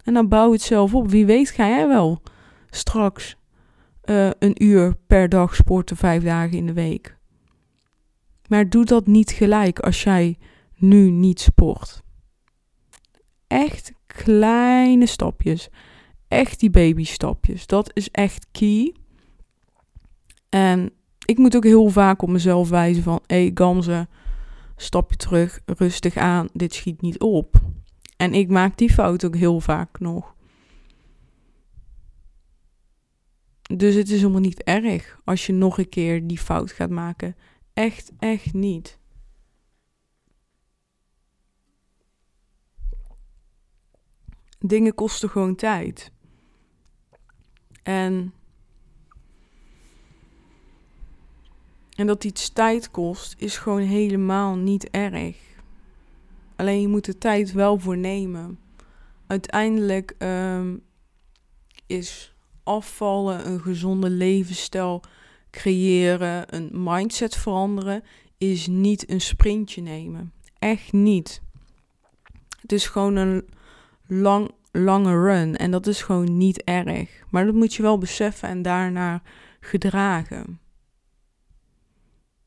En 0.04 0.14
dan 0.14 0.28
bouw 0.28 0.46
je 0.46 0.54
het 0.54 0.62
zelf 0.62 0.94
op. 0.94 1.10
Wie 1.10 1.26
weet 1.26 1.50
ga 1.50 1.68
jij 1.68 1.88
wel 1.88 2.22
straks 2.70 3.36
uh, 4.06 4.30
een 4.40 4.64
uur 4.64 4.96
per 5.08 5.30
dag 5.30 5.56
sporten 5.56 5.98
vijf 5.98 6.24
dagen 6.24 6.58
in 6.58 6.66
de 6.66 6.74
week. 6.74 7.18
Maar 8.48 8.70
doe 8.70 8.86
dat 8.86 9.08
niet 9.08 9.32
gelijk 9.32 9.80
als 9.80 10.04
jij 10.04 10.38
nu 10.76 11.10
niet 11.10 11.40
sport. 11.40 12.04
Echt 13.48 13.94
kleine 14.06 15.06
stapjes. 15.06 15.70
Echt 16.28 16.60
die 16.60 16.70
babystapjes. 16.70 17.68
Dat 17.68 17.92
is 17.94 18.10
echt 18.12 18.48
key. 18.52 18.96
En 20.50 20.92
ik 21.26 21.38
moet 21.38 21.56
ook 21.56 21.64
heel 21.64 21.90
vaak 21.90 22.22
op 22.22 22.30
mezelf 22.30 22.70
wijzen 22.70 23.04
van... 23.04 23.22
Hé, 23.28 23.42
hey, 23.42 23.52
Gamze, 23.54 24.08
stapje 24.76 25.16
terug, 25.16 25.60
rustig 25.66 26.18
aan. 26.18 26.48
Dit 26.54 26.74
schiet 26.74 27.02
niet 27.02 27.20
op. 27.20 27.62
En 28.18 28.34
ik 28.34 28.50
maak 28.50 28.78
die 28.78 28.94
fout 28.94 29.26
ook 29.26 29.36
heel 29.36 29.60
vaak 29.60 30.00
nog. 30.00 30.36
Dus 33.62 33.96
het 33.96 34.10
is 34.10 34.20
helemaal 34.20 34.42
niet 34.42 34.64
erg 34.64 35.20
als 35.24 35.46
je 35.46 35.54
nog 35.54 35.78
een 35.78 35.90
keer 35.90 36.28
die 36.28 36.40
fout 36.40 36.72
gaat 36.72 36.90
maken. 36.90 37.36
Echt, 37.74 38.12
echt 38.20 38.54
niet. 38.54 39.00
Dingen 44.60 44.94
kosten 44.94 45.30
gewoon 45.30 45.56
tijd. 45.56 46.12
En, 47.84 48.34
en 51.96 52.08
dat 52.08 52.24
iets 52.24 52.50
tijd 52.50 52.92
kost, 52.92 53.36
is 53.38 53.58
gewoon 53.58 53.82
helemaal 53.82 54.56
niet 54.56 54.90
erg. 54.90 55.38
Alleen 56.56 56.82
je 56.82 56.88
moet 56.88 57.06
de 57.06 57.18
tijd 57.18 57.52
wel 57.52 57.80
voor 57.80 57.98
nemen. 57.98 58.60
Uiteindelijk 59.28 60.16
um, 60.20 60.84
is 61.88 62.36
afvallen 62.64 63.48
een 63.48 63.60
gezonde 63.60 64.10
levensstijl 64.10 65.04
creëren, 65.54 66.56
een 66.56 66.70
mindset 66.74 67.36
veranderen, 67.36 68.04
is 68.38 68.68
niet 68.68 69.10
een 69.10 69.22
sprintje 69.22 69.82
nemen. 69.82 70.34
Echt 70.60 70.92
niet. 70.94 71.42
Het 72.62 72.72
is 72.72 72.88
gewoon 72.88 73.16
een 73.16 73.46
lang, 74.08 74.52
lange 74.72 75.12
run 75.12 75.56
en 75.56 75.72
dat 75.72 75.88
is 75.88 76.02
gewoon 76.02 76.38
niet 76.38 76.64
erg. 76.64 77.24
Maar 77.30 77.46
dat 77.46 77.54
moet 77.54 77.74
je 77.74 77.82
wel 77.82 77.98
beseffen 77.98 78.50
en 78.50 78.62
daarna 78.62 79.22
gedragen. 79.60 80.60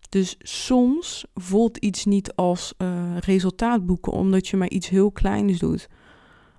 Dus 0.08 0.36
soms 0.38 1.26
voelt 1.34 1.76
iets 1.76 2.04
niet 2.04 2.34
als 2.34 2.74
uh, 2.78 3.16
resultaat 3.18 3.86
boeken 3.86 4.12
omdat 4.12 4.48
je 4.48 4.56
maar 4.56 4.70
iets 4.70 4.88
heel 4.88 5.10
kleins 5.10 5.58
doet. 5.58 5.88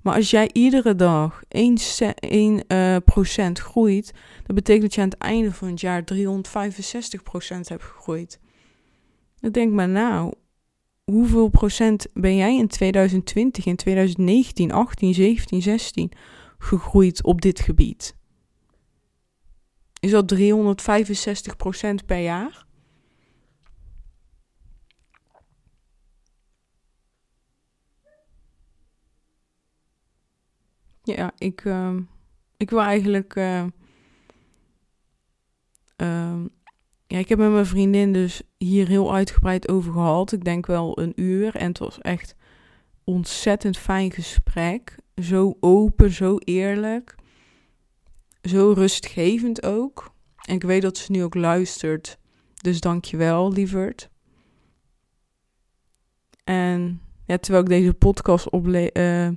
Maar 0.08 0.16
als 0.16 0.30
jij 0.30 0.50
iedere 0.54 0.96
dag 0.96 1.42
1, 1.48 1.78
1 2.20 2.64
uh, 2.68 2.96
procent 3.06 3.60
groeit, 3.60 4.14
dat 4.44 4.56
betekent 4.56 4.82
dat 4.84 4.94
je 4.94 5.02
aan 5.02 5.10
het 5.10 5.18
einde 5.18 5.54
van 5.54 5.68
het 5.68 5.82
jaar 5.82 6.04
365 6.04 7.24
procent 7.24 7.70
hebt 7.70 7.84
gegroeid. 7.84 8.40
Dan 9.40 9.52
denk 9.52 9.74
maar 9.74 9.90
nou, 9.90 10.34
hoeveel 11.04 11.48
procent 11.48 12.08
ben 12.14 12.36
jij 12.36 12.58
in 12.58 12.68
2020, 12.68 13.66
in 13.66 13.76
2019, 13.76 14.72
18, 14.72 15.14
17, 15.14 15.62
16 15.62 16.12
gegroeid 16.58 17.24
op 17.24 17.42
dit 17.42 17.60
gebied? 17.60 18.16
Is 20.00 20.12
dat 20.12 20.28
365 20.28 21.56
procent 21.56 22.06
per 22.06 22.20
jaar? 22.20 22.67
Ja, 31.16 31.32
ik, 31.38 31.64
uh, 31.64 31.96
ik 32.58 32.70
wil 32.70 32.82
eigenlijk. 32.82 33.36
Uh, 33.36 33.64
uh, 36.02 36.40
ja, 37.08 37.18
ik 37.18 37.30
heb 37.30 37.38
met 37.38 37.52
mijn 37.52 37.66
vriendin 37.66 38.14
dus 38.14 38.42
hier 38.58 38.88
heel 38.88 39.14
uitgebreid 39.14 39.70
over 39.70 39.92
gehad. 39.92 40.32
Ik 40.32 40.44
denk 40.44 40.66
wel 40.66 41.00
een 41.00 41.14
uur. 41.16 41.56
En 41.56 41.68
het 41.68 41.78
was 41.78 42.00
echt 42.02 42.36
ontzettend 43.04 43.78
fijn 43.78 44.12
gesprek. 44.12 44.96
Zo 45.22 45.58
open, 45.60 46.12
zo 46.12 46.38
eerlijk. 46.38 47.16
Zo 48.42 48.72
rustgevend 48.72 49.66
ook. 49.66 50.14
En 50.42 50.56
ik 50.56 50.64
weet 50.64 50.82
dat 50.82 50.98
ze 50.98 51.12
nu 51.12 51.24
ook 51.24 51.36
luistert. 51.36 52.18
Dus 52.62 52.80
dank 52.80 53.06
je 53.06 53.18
wel, 53.18 53.52
lieverd. 53.52 54.10
En 56.44 57.02
ja, 57.26 57.38
terwijl 57.38 57.64
ik 57.64 57.70
deze 57.70 57.94
podcast 57.94 58.50
ople 58.50 58.90
uh, 58.94 59.30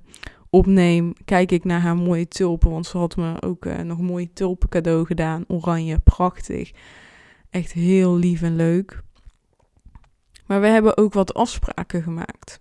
opneem, 0.50 1.12
kijk 1.24 1.52
ik 1.52 1.64
naar 1.64 1.80
haar 1.80 1.96
mooie 1.96 2.28
tulpen. 2.28 2.70
Want 2.70 2.86
ze 2.86 2.98
had 2.98 3.16
me 3.16 3.42
ook 3.42 3.64
uh, 3.64 3.78
nog 3.78 3.98
een 3.98 4.04
mooie 4.04 4.32
tulpen 4.32 4.68
cadeau 4.68 5.06
gedaan. 5.06 5.44
Oranje, 5.48 5.98
prachtig. 5.98 6.70
Echt 7.50 7.72
heel 7.72 8.16
lief 8.16 8.42
en 8.42 8.56
leuk. 8.56 9.02
Maar 10.46 10.60
we 10.60 10.66
hebben 10.66 10.96
ook 10.96 11.12
wat 11.12 11.34
afspraken 11.34 12.02
gemaakt. 12.02 12.60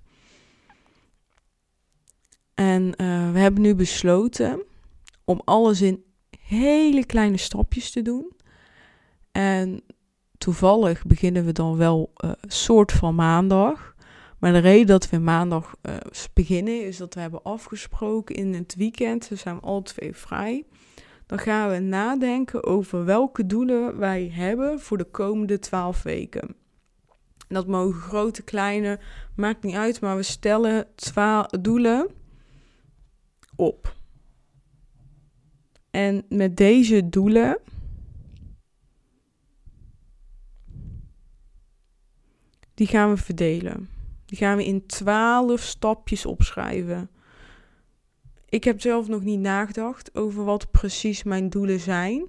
En 2.54 2.84
uh, 2.84 3.32
we 3.32 3.40
hebben 3.40 3.62
nu 3.62 3.76
besloten 3.76 4.64
om 5.26 5.42
alles 5.46 5.82
in 5.82 6.04
hele 6.40 7.06
kleine 7.06 7.38
stapjes 7.38 7.92
te 7.92 8.02
doen. 8.02 8.32
En 9.32 9.84
toevallig 10.38 11.06
beginnen 11.06 11.46
we 11.46 11.52
dan 11.52 11.78
wel 11.78 12.14
uh, 12.26 12.32
soort 12.42 12.92
van 12.92 13.16
maandag. 13.16 13.96
Maar 14.40 14.52
de 14.52 14.58
reden 14.58 14.88
dat 14.88 15.10
we 15.10 15.18
maandag 15.18 15.76
uh, 15.82 15.96
beginnen 16.34 16.86
is 16.86 16.98
dat 16.98 17.14
we 17.14 17.20
hebben 17.20 17.44
afgesproken 17.44 18.36
in 18.36 18.54
het 18.54 18.76
weekend, 18.76 19.30
dus 19.30 19.42
zijn 19.42 19.56
we 19.56 19.62
alle 19.62 19.82
twee 19.82 20.16
vrij. 20.16 20.66
Dan 21.26 21.40
gaan 21.40 21.70
we 21.70 21.80
nadenken 21.80 22.64
over 22.64 23.06
welke 23.06 23.46
doelen 23.46 23.98
wij 23.98 24.30
hebben 24.34 24.80
voor 24.80 24.98
de 24.98 25.10
komende 25.12 25.60
twaalf 25.60 26.04
weken. 26.04 26.56
Dat 27.48 27.68
mogen 27.68 28.02
grote, 28.02 28.44
kleine, 28.44 29.00
maakt 29.36 29.64
niet 29.64 29.76
uit, 29.76 30.02
maar 30.02 30.16
we 30.16 30.24
stellen 30.24 30.88
doelen 31.62 32.08
op. 33.56 33.98
En 35.92 36.26
met 36.30 36.58
deze 36.58 37.10
doelen 37.10 37.60
die 42.74 42.88
gaan 42.88 43.10
we 43.10 43.18
verdelen. 43.18 43.99
Die 44.30 44.38
gaan 44.38 44.58
we 44.58 44.66
in 44.66 44.86
twaalf 44.86 45.62
stapjes 45.62 46.26
opschrijven. 46.26 47.10
Ik 48.50 48.64
heb 48.64 48.82
zelf 48.82 49.08
nog 49.08 49.24
niet 49.24 49.40
nagedacht 49.40 50.16
over 50.16 50.44
wat 50.44 50.72
precies 50.72 51.24
mijn 51.24 51.50
doelen 51.50 51.80
zijn. 51.80 52.28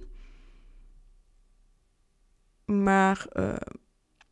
Maar 2.65 3.27
uh, 3.33 3.55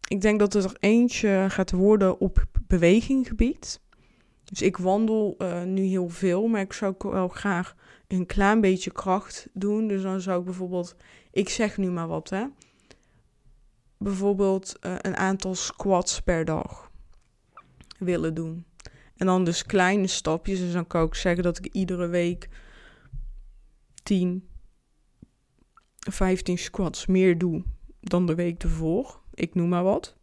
ik 0.08 0.21
denk 0.21 0.39
dat 0.39 0.53
er 0.53 0.75
eentje 0.79 1.45
gaat 1.49 1.71
worden 1.71 2.19
op 2.19 2.45
beweginggebied. 2.67 3.82
Dus 4.43 4.62
ik 4.62 4.77
wandel 4.77 5.36
uh, 5.38 5.63
nu 5.63 5.82
heel 5.82 6.10
veel, 6.10 6.47
maar 6.47 6.62
ik 6.62 6.73
zou 6.73 6.93
ook 6.93 7.03
wel 7.03 7.27
graag 7.27 7.75
een 8.08 8.25
klein 8.25 8.62
beetje 8.62 8.91
kracht 8.91 9.47
doen. 9.53 9.88
Dus 9.88 10.01
dan 10.01 10.21
zou 10.21 10.39
ik 10.39 10.45
bijvoorbeeld, 10.45 10.95
ik 11.32 11.49
zeg 11.49 11.77
nu 11.77 11.89
maar 11.89 12.08
wat, 12.08 12.29
hè. 12.29 12.45
Bijvoorbeeld 13.97 14.75
uh, 14.82 14.95
een 14.97 15.17
aantal 15.17 15.55
squats 15.55 16.19
per 16.19 16.45
dag 16.45 16.88
willen 17.99 18.33
doen. 18.33 18.65
En 19.15 19.25
dan 19.25 19.43
dus 19.43 19.65
kleine 19.65 20.07
stapjes. 20.07 20.59
Dus 20.59 20.73
dan 20.73 20.88
kan 20.88 21.05
ik 21.05 21.15
zeggen 21.15 21.43
dat 21.43 21.57
ik 21.57 21.65
iedere 21.65 22.07
week 22.07 22.49
10, 24.03 24.47
15 25.99 26.57
squats 26.57 27.05
meer 27.05 27.38
doe 27.38 27.63
dan 27.99 28.25
de 28.25 28.35
week 28.35 28.63
ervoor. 28.63 29.21
Ik 29.33 29.55
noem 29.55 29.69
maar 29.69 29.83
wat. 29.83 30.17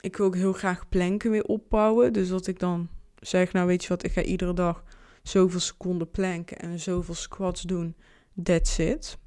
Ik 0.00 0.16
wil 0.16 0.26
ook 0.26 0.34
heel 0.34 0.52
graag 0.52 0.88
planken 0.88 1.30
weer 1.30 1.44
opbouwen. 1.44 2.12
Dus 2.12 2.28
dat 2.28 2.46
ik 2.46 2.58
dan 2.58 2.88
zeg, 3.20 3.52
nou 3.52 3.66
weet 3.66 3.82
je 3.82 3.88
wat, 3.88 4.04
ik 4.04 4.12
ga 4.12 4.22
iedere 4.22 4.54
dag 4.54 4.84
zoveel 5.22 5.60
seconden 5.60 6.10
planken 6.10 6.58
en 6.58 6.80
zoveel 6.80 7.14
squats 7.14 7.62
doen. 7.62 7.96
That's 8.42 8.78
it. 8.78 9.18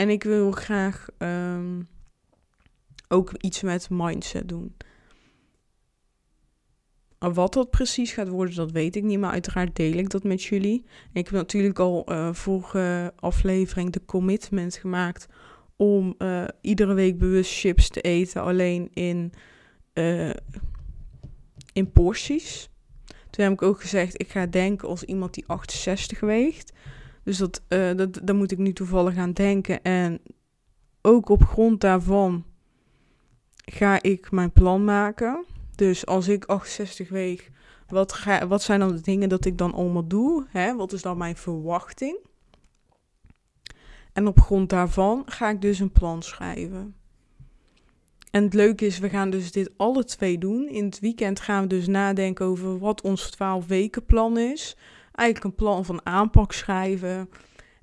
En 0.00 0.08
ik 0.08 0.22
wil 0.22 0.50
graag 0.50 1.06
um, 1.18 1.88
ook 3.08 3.32
iets 3.36 3.62
met 3.62 3.90
mindset 3.90 4.48
doen. 4.48 4.76
Wat 7.18 7.52
dat 7.52 7.70
precies 7.70 8.12
gaat 8.12 8.28
worden, 8.28 8.54
dat 8.54 8.70
weet 8.70 8.96
ik 8.96 9.02
niet. 9.02 9.18
Maar 9.18 9.30
uiteraard 9.30 9.76
deel 9.76 9.92
ik 9.92 10.10
dat 10.10 10.24
met 10.24 10.42
jullie. 10.42 10.84
ik 11.12 11.24
heb 11.24 11.34
natuurlijk 11.34 11.78
al 11.78 12.12
uh, 12.12 12.32
vorige 12.32 13.12
aflevering 13.16 13.92
de 13.92 14.04
commitment 14.04 14.76
gemaakt 14.76 15.26
om 15.76 16.14
uh, 16.18 16.44
iedere 16.60 16.94
week 16.94 17.18
bewust 17.18 17.58
chips 17.58 17.88
te 17.88 18.00
eten. 18.00 18.42
Alleen 18.42 18.90
in, 18.92 19.32
uh, 19.94 20.30
in 21.72 21.92
porties. 21.92 22.70
Toen 23.30 23.44
heb 23.44 23.52
ik 23.52 23.62
ook 23.62 23.80
gezegd, 23.80 24.20
ik 24.20 24.28
ga 24.28 24.46
denken 24.46 24.88
als 24.88 25.02
iemand 25.04 25.34
die 25.34 25.44
68 25.46 26.20
weegt. 26.20 26.72
Dus 27.22 27.38
dat, 27.38 27.62
uh, 27.68 27.96
dat, 27.96 28.20
daar 28.22 28.36
moet 28.36 28.52
ik 28.52 28.58
nu 28.58 28.72
toevallig 28.72 29.16
aan 29.16 29.32
denken. 29.32 29.82
En 29.82 30.20
ook 31.02 31.28
op 31.28 31.44
grond 31.44 31.80
daarvan 31.80 32.44
ga 33.64 34.02
ik 34.02 34.30
mijn 34.30 34.52
plan 34.52 34.84
maken. 34.84 35.44
Dus 35.74 36.06
als 36.06 36.28
ik 36.28 36.44
68 36.44 37.08
weeg, 37.08 37.50
wat, 37.88 38.12
ga, 38.12 38.46
wat 38.46 38.62
zijn 38.62 38.80
dan 38.80 38.94
de 38.94 39.00
dingen 39.00 39.28
dat 39.28 39.44
ik 39.44 39.58
dan 39.58 39.72
allemaal 39.72 40.06
doe? 40.06 40.46
Hè? 40.48 40.76
Wat 40.76 40.92
is 40.92 41.02
dan 41.02 41.18
mijn 41.18 41.36
verwachting? 41.36 42.18
En 44.12 44.26
op 44.26 44.40
grond 44.40 44.70
daarvan 44.70 45.22
ga 45.26 45.48
ik 45.48 45.60
dus 45.60 45.78
een 45.78 45.92
plan 45.92 46.22
schrijven. 46.22 46.94
En 48.30 48.44
het 48.44 48.54
leuke 48.54 48.86
is, 48.86 48.98
we 48.98 49.08
gaan 49.08 49.30
dus 49.30 49.52
dit 49.52 49.70
alle 49.76 50.04
twee 50.04 50.38
doen. 50.38 50.68
In 50.68 50.84
het 50.84 51.00
weekend 51.00 51.40
gaan 51.40 51.62
we 51.62 51.68
dus 51.68 51.86
nadenken 51.86 52.46
over 52.46 52.78
wat 52.78 53.00
ons 53.00 53.30
12 53.30 53.66
weken 53.66 54.04
plan 54.04 54.38
is. 54.38 54.76
Eigenlijk 55.12 55.44
een 55.44 55.64
plan 55.64 55.84
van 55.84 56.06
aanpak 56.06 56.52
schrijven. 56.52 57.30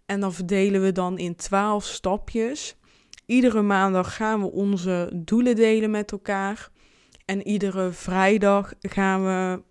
En 0.05 0.19
dan 0.19 0.33
verdelen 0.33 0.81
we 0.81 0.91
dan 0.91 1.17
in 1.17 1.35
12 1.35 1.85
stapjes. 1.85 2.75
Iedere 3.25 3.61
maandag 3.61 4.15
gaan 4.15 4.41
we 4.41 4.51
onze 4.51 5.11
doelen 5.15 5.55
delen 5.55 5.91
met 5.91 6.11
elkaar. 6.11 6.69
En 7.25 7.47
iedere 7.47 7.91
vrijdag 7.91 8.73
gaan 8.79 9.23
we 9.23 9.61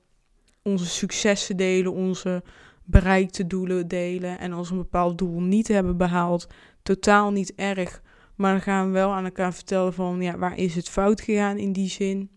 onze 0.62 0.86
successen 0.86 1.56
delen, 1.56 1.92
onze 1.92 2.42
bereikte 2.84 3.46
doelen 3.46 3.88
delen. 3.88 4.38
En 4.38 4.52
als 4.52 4.68
we 4.68 4.74
een 4.74 4.80
bepaald 4.80 5.18
doel 5.18 5.40
niet 5.40 5.68
hebben 5.68 5.96
behaald, 5.96 6.46
totaal 6.82 7.30
niet 7.30 7.54
erg. 7.54 8.02
Maar 8.34 8.52
dan 8.52 8.62
gaan 8.62 8.86
we 8.86 8.92
wel 8.92 9.12
aan 9.12 9.24
elkaar 9.24 9.54
vertellen 9.54 9.94
van, 9.94 10.22
ja, 10.22 10.38
waar 10.38 10.58
is 10.58 10.74
het 10.74 10.88
fout 10.88 11.20
gegaan 11.20 11.56
in 11.56 11.72
die 11.72 11.88
zin? 11.88 12.30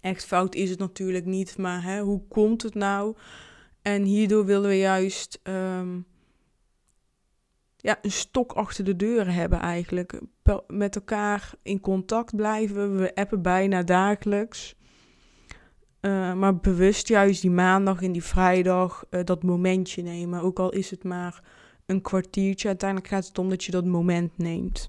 Echt 0.00 0.24
fout 0.24 0.54
is 0.54 0.70
het 0.70 0.78
natuurlijk 0.78 1.24
niet, 1.24 1.58
maar 1.58 1.82
hè, 1.82 2.00
hoe 2.00 2.22
komt 2.28 2.62
het 2.62 2.74
nou? 2.74 3.16
En 3.82 4.02
hierdoor 4.02 4.44
willen 4.44 4.68
we 4.68 4.78
juist 4.78 5.40
um, 5.42 6.06
ja, 7.76 7.98
een 8.02 8.12
stok 8.12 8.52
achter 8.52 8.84
de 8.84 8.96
deur 8.96 9.32
hebben 9.32 9.60
eigenlijk. 9.60 10.20
Met 10.66 10.94
elkaar 10.94 11.54
in 11.62 11.80
contact 11.80 12.36
blijven. 12.36 12.96
We 12.96 13.14
appen 13.14 13.42
bijna 13.42 13.82
dagelijks. 13.82 14.76
Uh, 16.00 16.34
maar 16.34 16.56
bewust 16.56 17.08
juist 17.08 17.42
die 17.42 17.50
maandag 17.50 18.02
en 18.02 18.12
die 18.12 18.24
vrijdag 18.24 19.04
uh, 19.10 19.24
dat 19.24 19.42
momentje 19.42 20.02
nemen. 20.02 20.40
Ook 20.40 20.58
al 20.58 20.70
is 20.70 20.90
het 20.90 21.04
maar 21.04 21.44
een 21.86 22.00
kwartiertje. 22.00 22.68
Uiteindelijk 22.68 23.10
gaat 23.10 23.26
het 23.26 23.38
om 23.38 23.48
dat 23.48 23.64
je 23.64 23.70
dat 23.70 23.84
moment 23.84 24.38
neemt. 24.38 24.88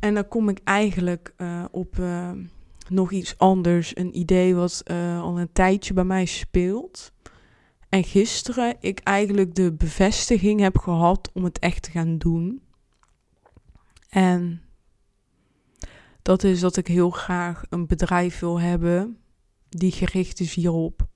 En 0.00 0.14
dan 0.14 0.28
kom 0.28 0.48
ik 0.48 0.60
eigenlijk 0.64 1.34
uh, 1.36 1.64
op 1.70 1.98
nog 2.90 3.12
iets 3.12 3.38
anders. 3.38 3.96
Een 3.96 4.18
idee 4.18 4.54
wat 4.54 4.82
al 5.20 5.40
een 5.40 5.52
tijdje 5.52 5.94
bij 5.94 6.04
mij 6.04 6.24
speelt. 6.24 7.12
En 7.88 8.04
gisteren 8.04 8.76
ik 8.80 8.98
eigenlijk 8.98 9.54
de 9.54 9.72
bevestiging 9.72 10.60
heb 10.60 10.78
gehad 10.78 11.30
om 11.32 11.44
het 11.44 11.58
echt 11.58 11.82
te 11.82 11.90
gaan 11.90 12.18
doen. 12.18 12.62
En 14.08 14.62
dat 16.22 16.44
is 16.44 16.60
dat 16.60 16.76
ik 16.76 16.86
heel 16.86 17.10
graag 17.10 17.62
een 17.68 17.86
bedrijf 17.86 18.38
wil 18.38 18.60
hebben 18.60 19.18
die 19.68 19.92
gericht 19.92 20.40
is 20.40 20.54
hierop. 20.54 21.08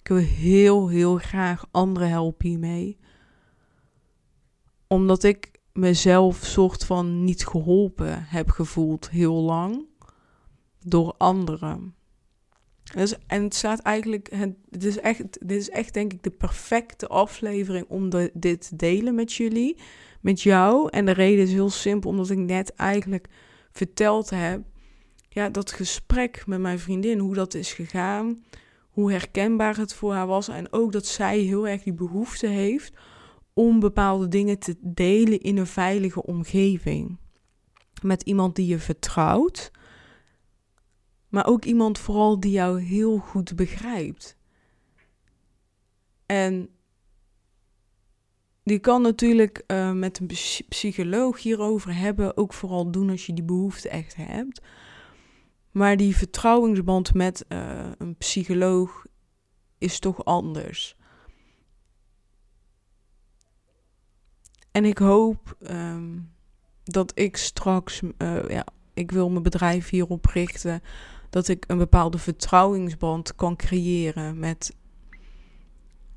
Ik 0.00 0.08
wil 0.08 0.16
heel, 0.16 0.88
heel 0.88 1.16
graag 1.16 1.66
anderen 1.70 2.08
helpen 2.08 2.48
hiermee. 2.48 2.98
Omdat 4.86 5.22
ik 5.22 5.50
mezelf 5.72 6.44
soort 6.44 6.84
van 6.84 7.24
niet 7.24 7.46
geholpen 7.46 8.24
heb 8.24 8.50
gevoeld 8.50 9.10
heel 9.10 9.34
lang 9.34 9.86
door 10.84 11.14
anderen. 11.18 11.94
Dus, 12.94 13.14
en 13.26 13.42
het 13.42 13.54
staat 13.54 13.80
eigenlijk, 13.80 14.30
het, 14.70 14.84
is 14.84 15.00
echt, 15.00 15.48
dit 15.48 15.60
is 15.60 15.70
echt 15.70 15.94
denk 15.94 16.12
ik 16.12 16.22
de 16.22 16.30
perfecte 16.30 17.06
aflevering 17.06 17.86
om 17.88 18.10
dit 18.32 18.68
te 18.68 18.76
delen 18.76 19.14
met 19.14 19.32
jullie, 19.32 19.76
met 20.20 20.42
jou. 20.42 20.88
En 20.90 21.04
de 21.04 21.12
reden 21.12 21.44
is 21.44 21.52
heel 21.52 21.70
simpel, 21.70 22.10
omdat 22.10 22.30
ik 22.30 22.38
net 22.38 22.74
eigenlijk 22.74 23.28
verteld 23.70 24.30
heb, 24.30 24.62
ja, 25.28 25.48
dat 25.48 25.72
gesprek 25.72 26.46
met 26.46 26.60
mijn 26.60 26.78
vriendin, 26.78 27.18
hoe 27.18 27.34
dat 27.34 27.54
is 27.54 27.72
gegaan, 27.72 28.44
hoe 28.90 29.12
herkenbaar 29.12 29.76
het 29.76 29.94
voor 29.94 30.12
haar 30.12 30.26
was. 30.26 30.48
En 30.48 30.72
ook 30.72 30.92
dat 30.92 31.06
zij 31.06 31.38
heel 31.38 31.68
erg 31.68 31.82
die 31.82 31.92
behoefte 31.92 32.46
heeft 32.46 32.92
om 33.52 33.80
bepaalde 33.80 34.28
dingen 34.28 34.58
te 34.58 34.76
delen 34.80 35.40
in 35.40 35.56
een 35.56 35.66
veilige 35.66 36.22
omgeving. 36.22 37.18
Met 38.02 38.22
iemand 38.22 38.56
die 38.56 38.66
je 38.66 38.78
vertrouwt 38.78 39.70
maar 41.32 41.46
ook 41.46 41.64
iemand 41.64 41.98
vooral 41.98 42.40
die 42.40 42.52
jou 42.52 42.80
heel 42.80 43.18
goed 43.18 43.56
begrijpt. 43.56 44.36
En 46.26 46.68
die 48.62 48.78
kan 48.78 49.02
natuurlijk 49.02 49.64
uh, 49.66 49.92
met 49.92 50.18
een 50.18 50.30
psycholoog 50.68 51.42
hierover 51.42 51.94
hebben, 51.94 52.36
ook 52.36 52.52
vooral 52.52 52.90
doen 52.90 53.10
als 53.10 53.26
je 53.26 53.32
die 53.32 53.44
behoefte 53.44 53.88
echt 53.88 54.16
hebt. 54.16 54.60
Maar 55.70 55.96
die 55.96 56.16
vertrouwingsband 56.16 57.14
met 57.14 57.44
uh, 57.48 57.90
een 57.98 58.16
psycholoog 58.16 59.06
is 59.78 59.98
toch 59.98 60.24
anders. 60.24 60.96
En 64.70 64.84
ik 64.84 64.98
hoop 64.98 65.56
um, 65.60 66.32
dat 66.84 67.18
ik 67.18 67.36
straks, 67.36 68.00
uh, 68.18 68.48
ja, 68.48 68.66
ik 68.94 69.10
wil 69.10 69.30
mijn 69.30 69.42
bedrijf 69.42 69.88
hierop 69.88 70.24
richten 70.24 70.82
dat 71.32 71.48
ik 71.48 71.64
een 71.66 71.78
bepaalde 71.78 72.18
vertrouwingsband 72.18 73.34
kan 73.34 73.56
creëren 73.56 74.38
met, 74.38 74.76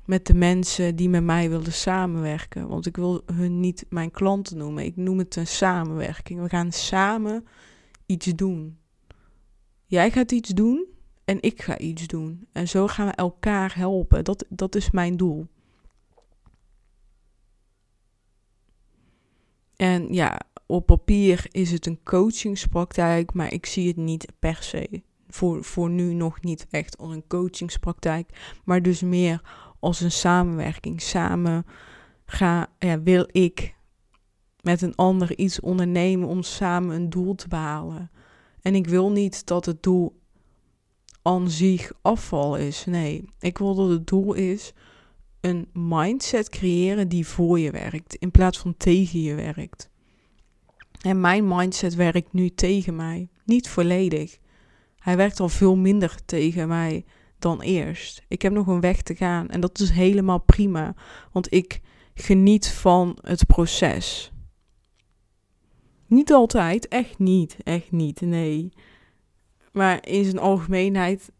met 0.04 0.26
de 0.26 0.34
mensen 0.34 0.96
die 0.96 1.08
met 1.08 1.24
mij 1.24 1.50
willen 1.50 1.72
samenwerken. 1.72 2.68
Want 2.68 2.86
ik 2.86 2.96
wil 2.96 3.22
hun 3.32 3.60
niet 3.60 3.86
mijn 3.88 4.10
klanten 4.10 4.56
noemen. 4.56 4.84
Ik 4.84 4.96
noem 4.96 5.18
het 5.18 5.36
een 5.36 5.46
samenwerking. 5.46 6.42
We 6.42 6.48
gaan 6.48 6.72
samen 6.72 7.46
iets 8.06 8.26
doen. 8.26 8.78
Jij 9.86 10.10
gaat 10.10 10.32
iets 10.32 10.48
doen 10.48 10.86
en 11.24 11.42
ik 11.42 11.62
ga 11.62 11.78
iets 11.78 12.06
doen. 12.06 12.48
En 12.52 12.68
zo 12.68 12.86
gaan 12.86 13.06
we 13.06 13.12
elkaar 13.12 13.76
helpen. 13.76 14.24
Dat, 14.24 14.44
dat 14.48 14.74
is 14.74 14.90
mijn 14.90 15.16
doel. 15.16 15.46
En 19.76 20.12
ja, 20.12 20.40
op 20.66 20.86
papier 20.86 21.46
is 21.50 21.70
het 21.70 21.86
een 21.86 22.02
coachingspraktijk, 22.02 23.34
maar 23.34 23.52
ik 23.52 23.66
zie 23.66 23.88
het 23.88 23.96
niet 23.96 24.26
per 24.38 24.58
se. 24.60 25.02
Voor, 25.28 25.64
voor 25.64 25.90
nu 25.90 26.12
nog 26.12 26.40
niet 26.40 26.66
echt 26.70 26.98
als 26.98 27.12
een 27.12 27.26
coachingspraktijk, 27.26 28.58
maar 28.64 28.82
dus 28.82 29.02
meer 29.02 29.40
als 29.80 30.00
een 30.00 30.12
samenwerking. 30.12 31.02
Samen 31.02 31.66
ga, 32.26 32.68
ja, 32.78 33.02
wil 33.02 33.28
ik 33.30 33.74
met 34.60 34.82
een 34.82 34.94
ander 34.94 35.38
iets 35.38 35.60
ondernemen 35.60 36.28
om 36.28 36.42
samen 36.42 36.96
een 36.96 37.10
doel 37.10 37.34
te 37.34 37.48
behalen. 37.48 38.10
En 38.60 38.74
ik 38.74 38.86
wil 38.86 39.10
niet 39.10 39.46
dat 39.46 39.66
het 39.66 39.82
doel 39.82 40.20
aan 41.22 41.50
zich 41.50 41.92
afval 42.02 42.56
is. 42.56 42.84
Nee, 42.84 43.24
ik 43.38 43.58
wil 43.58 43.74
dat 43.74 43.88
het 43.88 44.06
doel 44.06 44.32
is 44.32 44.72
een 45.40 45.68
mindset 45.72 46.48
creëren 46.48 47.08
die 47.08 47.26
voor 47.26 47.58
je 47.58 47.70
werkt, 47.70 48.14
in 48.14 48.30
plaats 48.30 48.58
van 48.58 48.76
tegen 48.76 49.20
je 49.20 49.34
werkt. 49.34 49.90
En 51.06 51.20
mijn 51.20 51.48
mindset 51.48 51.94
werkt 51.94 52.32
nu 52.32 52.50
tegen 52.50 52.96
mij, 52.96 53.28
niet 53.44 53.68
volledig. 53.68 54.38
Hij 54.98 55.16
werkt 55.16 55.40
al 55.40 55.48
veel 55.48 55.76
minder 55.76 56.24
tegen 56.24 56.68
mij 56.68 57.04
dan 57.38 57.60
eerst. 57.60 58.24
Ik 58.28 58.42
heb 58.42 58.52
nog 58.52 58.66
een 58.66 58.80
weg 58.80 59.02
te 59.02 59.14
gaan 59.14 59.48
en 59.48 59.60
dat 59.60 59.78
is 59.78 59.90
helemaal 59.90 60.38
prima, 60.38 60.94
want 61.32 61.52
ik 61.52 61.80
geniet 62.14 62.68
van 62.68 63.18
het 63.20 63.46
proces. 63.46 64.32
Niet 66.06 66.32
altijd, 66.32 66.88
echt 66.88 67.18
niet, 67.18 67.56
echt 67.62 67.92
niet, 67.92 68.20
nee. 68.20 68.72
Maar 69.72 70.06
in 70.08 70.24
zijn 70.24 70.38
algemeenheid 70.38 71.32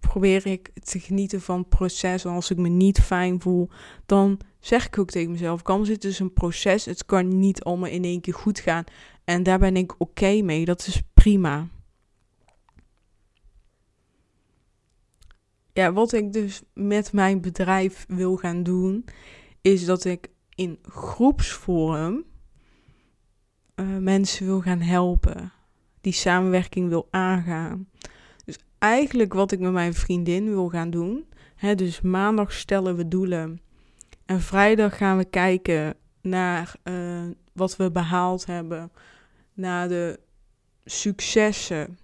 probeer 0.00 0.46
ik 0.46 0.70
te 0.82 1.00
genieten 1.00 1.40
van 1.40 1.58
het 1.58 1.68
proces. 1.68 2.24
En 2.24 2.30
als 2.30 2.50
ik 2.50 2.56
me 2.56 2.68
niet 2.68 3.00
fijn 3.00 3.40
voel, 3.40 3.68
dan 4.06 4.40
zeg 4.60 4.86
ik 4.86 4.98
ook 4.98 5.10
tegen 5.10 5.30
mezelf: 5.30 5.62
kan 5.62 5.86
zit 5.86 6.02
dus 6.02 6.18
een 6.18 6.32
proces. 6.32 6.84
Het 6.84 7.06
kan 7.06 7.38
niet 7.38 7.62
allemaal 7.62 7.90
in 7.90 8.04
één 8.04 8.20
keer 8.20 8.34
goed 8.34 8.58
gaan. 8.58 8.84
En 9.24 9.42
daar 9.42 9.58
ben 9.58 9.76
ik 9.76 9.94
oké 9.98 10.40
mee. 10.42 10.64
Dat 10.64 10.86
is 10.86 11.02
prima. 11.14 11.68
Ja, 15.72 15.92
wat 15.92 16.12
ik 16.12 16.32
dus 16.32 16.62
met 16.74 17.12
mijn 17.12 17.40
bedrijf 17.40 18.04
wil 18.08 18.36
gaan 18.36 18.62
doen, 18.62 19.04
is 19.60 19.84
dat 19.84 20.04
ik 20.04 20.28
in 20.54 20.78
groepsvorm 20.82 22.24
uh, 23.76 23.96
mensen 23.96 24.46
wil 24.46 24.60
gaan 24.60 24.80
helpen. 24.80 25.52
Die 26.00 26.12
samenwerking 26.12 26.88
wil 26.88 27.08
aangaan. 27.10 27.88
Dus 28.44 28.58
eigenlijk 28.78 29.34
wat 29.34 29.52
ik 29.52 29.58
met 29.58 29.72
mijn 29.72 29.94
vriendin 29.94 30.44
wil 30.44 30.68
gaan 30.68 30.90
doen. 30.90 31.26
Hè, 31.54 31.74
dus 31.74 32.00
maandag 32.00 32.52
stellen 32.52 32.96
we 32.96 33.08
doelen. 33.08 33.60
En 34.28 34.40
vrijdag 34.40 34.96
gaan 34.96 35.16
we 35.16 35.24
kijken 35.24 35.94
naar 36.22 36.74
uh, 36.84 37.22
wat 37.52 37.76
we 37.76 37.90
behaald 37.90 38.46
hebben. 38.46 38.92
Naar 39.54 39.88
de 39.88 40.20
successen. 40.84 41.98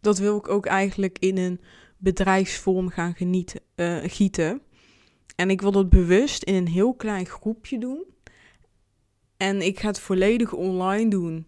Dat 0.00 0.18
wil 0.18 0.36
ik 0.36 0.48
ook 0.48 0.66
eigenlijk 0.66 1.18
in 1.18 1.38
een 1.38 1.60
bedrijfsvorm 1.96 2.88
gaan 2.88 3.14
genieten, 3.14 3.60
uh, 3.76 3.96
gieten. 4.02 4.60
En 5.36 5.50
ik 5.50 5.60
wil 5.60 5.72
dat 5.72 5.88
bewust 5.88 6.42
in 6.42 6.54
een 6.54 6.68
heel 6.68 6.94
klein 6.94 7.26
groepje 7.26 7.78
doen. 7.78 8.04
En 9.36 9.62
ik 9.62 9.80
ga 9.80 9.86
het 9.86 10.00
volledig 10.00 10.52
online 10.52 11.10
doen. 11.10 11.46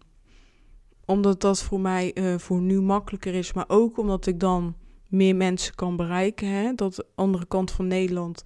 Omdat 1.05 1.41
dat 1.41 1.63
voor 1.63 1.79
mij 1.79 2.11
uh, 2.13 2.37
voor 2.37 2.61
nu 2.61 2.81
makkelijker 2.81 3.33
is. 3.33 3.53
Maar 3.53 3.65
ook 3.67 3.97
omdat 3.97 4.27
ik 4.27 4.39
dan 4.39 4.75
meer 5.07 5.35
mensen 5.35 5.75
kan 5.75 5.95
bereiken. 5.95 6.47
Hè? 6.47 6.73
Dat 6.73 6.95
de 6.95 7.05
andere 7.15 7.45
kant 7.45 7.71
van 7.71 7.87
Nederland 7.87 8.43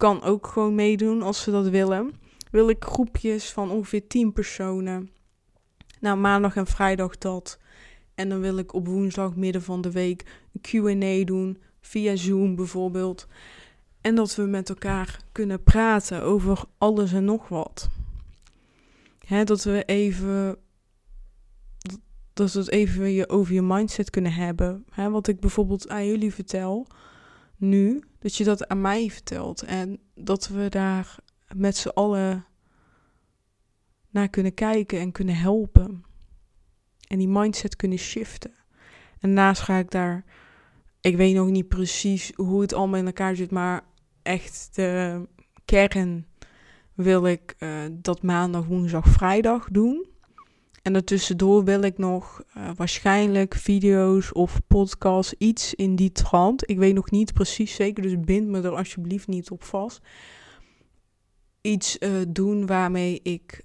kan 0.00 0.22
ook 0.22 0.46
gewoon 0.46 0.74
meedoen 0.74 1.22
als 1.22 1.42
ze 1.42 1.50
dat 1.50 1.68
willen. 1.68 2.12
Wil 2.50 2.68
ik 2.68 2.84
groepjes 2.84 3.52
van 3.52 3.70
ongeveer 3.70 4.06
10 4.06 4.32
personen. 4.32 5.10
Nou, 6.00 6.18
maandag 6.18 6.56
en 6.56 6.66
vrijdag 6.66 7.18
dat. 7.18 7.58
En 8.14 8.28
dan 8.28 8.40
wil 8.40 8.56
ik 8.56 8.74
op 8.74 8.86
woensdag 8.86 9.36
midden 9.36 9.62
van 9.62 9.80
de 9.80 9.90
week 9.90 10.24
een 10.52 10.60
QA 10.60 11.24
doen. 11.24 11.58
Via 11.80 12.16
Zoom 12.16 12.54
bijvoorbeeld. 12.56 13.26
En 14.00 14.14
dat 14.14 14.34
we 14.34 14.42
met 14.42 14.68
elkaar 14.68 15.20
kunnen 15.32 15.62
praten 15.62 16.22
over 16.22 16.64
alles 16.78 17.12
en 17.12 17.24
nog 17.24 17.48
wat. 17.48 17.88
Hè, 19.26 19.44
dat 19.44 19.64
we 19.64 19.84
even. 19.84 20.56
Dat 22.32 22.52
we 22.52 22.58
het 22.58 22.70
even 22.70 23.28
over 23.28 23.54
je 23.54 23.62
mindset 23.62 24.10
kunnen 24.10 24.32
hebben. 24.32 24.84
Hè, 24.90 25.10
wat 25.10 25.28
ik 25.28 25.40
bijvoorbeeld 25.40 25.88
aan 25.88 26.06
jullie 26.06 26.34
vertel 26.34 26.86
nu, 27.60 28.02
dat 28.18 28.36
je 28.36 28.44
dat 28.44 28.68
aan 28.68 28.80
mij 28.80 29.10
vertelt. 29.10 29.62
En 29.62 29.98
dat 30.14 30.48
we 30.48 30.68
daar 30.68 31.16
met 31.54 31.76
z'n 31.76 31.88
allen 31.88 32.44
naar 34.10 34.28
kunnen 34.28 34.54
kijken 34.54 34.98
en 34.98 35.12
kunnen 35.12 35.36
helpen. 35.36 36.04
En 37.08 37.18
die 37.18 37.28
mindset 37.28 37.76
kunnen 37.76 37.98
shiften. 37.98 38.54
En 39.20 39.32
naast 39.32 39.62
ga 39.62 39.76
ik 39.76 39.90
daar. 39.90 40.24
Ik 41.00 41.16
weet 41.16 41.34
nog 41.34 41.48
niet 41.48 41.68
precies 41.68 42.32
hoe 42.34 42.60
het 42.60 42.72
allemaal 42.72 42.98
in 42.98 43.06
elkaar 43.06 43.36
zit, 43.36 43.50
maar 43.50 43.82
echt 44.22 44.70
de 44.74 45.20
kern 45.64 46.26
wil 46.94 47.26
ik 47.26 47.54
uh, 47.58 47.84
dat 47.90 48.22
maandag, 48.22 48.66
woensdag, 48.66 49.06
vrijdag 49.08 49.68
doen. 49.70 50.06
En 50.82 50.92
daartussendoor 50.92 51.64
wil 51.64 51.82
ik 51.82 51.98
nog 51.98 52.42
uh, 52.56 52.70
waarschijnlijk 52.76 53.54
video's 53.54 54.34
of 54.34 54.60
podcasts, 54.66 55.34
iets 55.38 55.74
in 55.74 55.96
die 55.96 56.12
trant. 56.12 56.70
Ik 56.70 56.78
weet 56.78 56.94
nog 56.94 57.10
niet 57.10 57.32
precies 57.32 57.74
zeker, 57.74 58.02
dus 58.02 58.20
bind 58.20 58.48
me 58.48 58.60
er 58.60 58.76
alsjeblieft 58.76 59.28
niet 59.28 59.50
op 59.50 59.62
vast. 59.62 60.00
Iets 61.60 61.96
uh, 61.98 62.10
doen 62.28 62.66
waarmee 62.66 63.20
ik, 63.22 63.64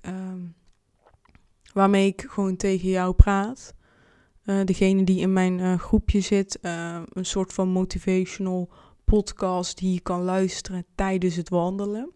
waarmee 1.73 2.07
ik 2.07 2.25
gewoon 2.29 2.55
tegen 2.55 2.89
jou 2.89 3.13
praat. 3.13 3.73
degene 4.65 5.03
die 5.03 5.19
in 5.19 5.33
mijn 5.33 5.79
groepje 5.79 6.19
zit, 6.21 6.59
een 6.61 7.25
soort 7.25 7.53
van 7.53 7.67
motivational 7.67 8.71
podcast 9.05 9.77
die 9.77 9.93
je 9.93 9.99
kan 9.99 10.21
luisteren 10.21 10.85
tijdens 10.95 11.35
het 11.35 11.49
wandelen. 11.49 12.14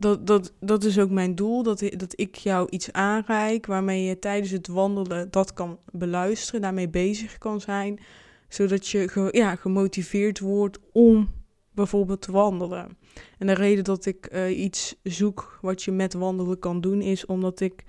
Dat, 0.00 0.26
dat, 0.26 0.52
dat 0.60 0.84
is 0.84 0.98
ook 0.98 1.10
mijn 1.10 1.34
doel, 1.34 1.62
dat, 1.62 1.78
dat 1.96 2.12
ik 2.16 2.34
jou 2.34 2.66
iets 2.70 2.92
aanreik 2.92 3.66
waarmee 3.66 4.04
je 4.04 4.18
tijdens 4.18 4.50
het 4.50 4.66
wandelen 4.66 5.30
dat 5.30 5.52
kan 5.52 5.78
beluisteren, 5.92 6.60
daarmee 6.60 6.88
bezig 6.88 7.38
kan 7.38 7.60
zijn, 7.60 8.00
zodat 8.48 8.88
je 8.88 9.28
ja, 9.32 9.56
gemotiveerd 9.56 10.40
wordt 10.40 10.78
om 10.92 11.28
bijvoorbeeld 11.70 12.22
te 12.22 12.32
wandelen. 12.32 12.98
En 13.38 13.46
de 13.46 13.52
reden 13.52 13.84
dat 13.84 14.06
ik 14.06 14.28
uh, 14.32 14.60
iets 14.60 14.96
zoek 15.02 15.58
wat 15.62 15.82
je 15.82 15.92
met 15.92 16.14
wandelen 16.14 16.58
kan 16.58 16.80
doen, 16.80 17.00
is 17.00 17.26
omdat 17.26 17.60
ik 17.60 17.84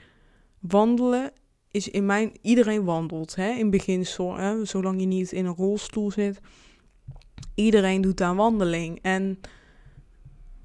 wandelen 0.60 1.32
is 1.72 1.90
in 1.90 2.06
mijn. 2.06 2.32
Iedereen 2.42 2.84
wandelt, 2.84 3.36
hè, 3.36 3.52
in 3.52 3.70
beginsel, 3.70 4.36
hè, 4.36 4.66
zolang 4.66 5.00
je 5.00 5.06
niet 5.06 5.32
in 5.32 5.46
een 5.46 5.56
rolstoel 5.56 6.12
zit 6.12 6.40
iedereen 7.60 8.02
doet 8.02 8.22
aan 8.22 8.36
wandeling. 8.36 9.00
En 9.02 9.40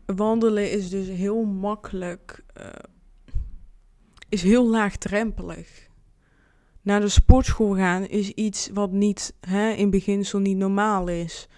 wandelen 0.07 0.71
is 0.71 0.91
dus 0.91 1.09
heel 1.09 1.45
makkelijk, 1.45 2.45
uh, 2.59 2.67
is 4.29 4.43
heel 4.43 4.69
laagdrempelig. 4.69 5.89
Naar 6.83 7.01
de 7.01 7.09
sportschool 7.09 7.75
gaan 7.75 8.07
is 8.07 8.31
iets 8.31 8.71
wat 8.73 8.93
niet 8.93 9.35
hè, 9.41 9.71
in 9.71 9.91
beginsel 9.91 10.39
niet 10.39 10.57
normaal 10.57 11.09
is. 11.09 11.49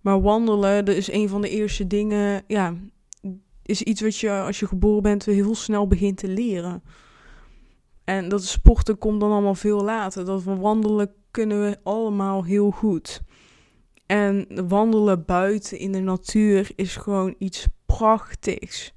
Maar 0.00 0.20
wandelen, 0.20 0.84
dat 0.84 0.94
is 0.94 1.12
een 1.12 1.28
van 1.28 1.40
de 1.40 1.48
eerste 1.48 1.86
dingen, 1.86 2.44
ja, 2.46 2.74
is 3.62 3.82
iets 3.82 4.00
wat 4.00 4.16
je 4.16 4.30
als 4.30 4.60
je 4.60 4.66
geboren 4.66 5.02
bent 5.02 5.24
heel 5.24 5.54
snel 5.54 5.86
begint 5.86 6.16
te 6.16 6.28
leren. 6.28 6.82
En 8.04 8.28
dat 8.28 8.44
sporten 8.44 8.98
komt 8.98 9.20
dan 9.20 9.30
allemaal 9.30 9.54
veel 9.54 9.84
later. 9.84 10.24
Dat 10.24 10.42
we 10.42 10.56
wandelen 10.56 11.12
kunnen 11.30 11.60
we 11.60 11.78
allemaal 11.82 12.44
heel 12.44 12.70
goed. 12.70 13.20
En 14.06 14.46
wandelen 14.68 15.24
buiten 15.24 15.78
in 15.78 15.92
de 15.92 16.00
natuur 16.00 16.70
is 16.74 16.96
gewoon 16.96 17.34
iets 17.38 17.66
prachtigs. 17.86 18.94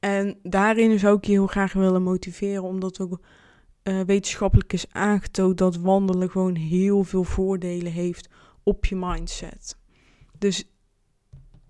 En 0.00 0.38
daarin 0.42 0.98
zou 0.98 1.16
ik 1.16 1.24
je 1.24 1.32
heel 1.32 1.46
graag 1.46 1.72
willen 1.72 2.02
motiveren, 2.02 2.62
omdat 2.62 3.00
ook 3.00 3.20
uh, 3.84 4.00
wetenschappelijk 4.00 4.72
is 4.72 4.92
aangetoond 4.92 5.58
dat 5.58 5.76
wandelen 5.76 6.30
gewoon 6.30 6.54
heel 6.54 7.04
veel 7.04 7.24
voordelen 7.24 7.92
heeft 7.92 8.28
op 8.62 8.84
je 8.84 8.96
mindset. 8.96 9.76
Dus, 10.38 10.70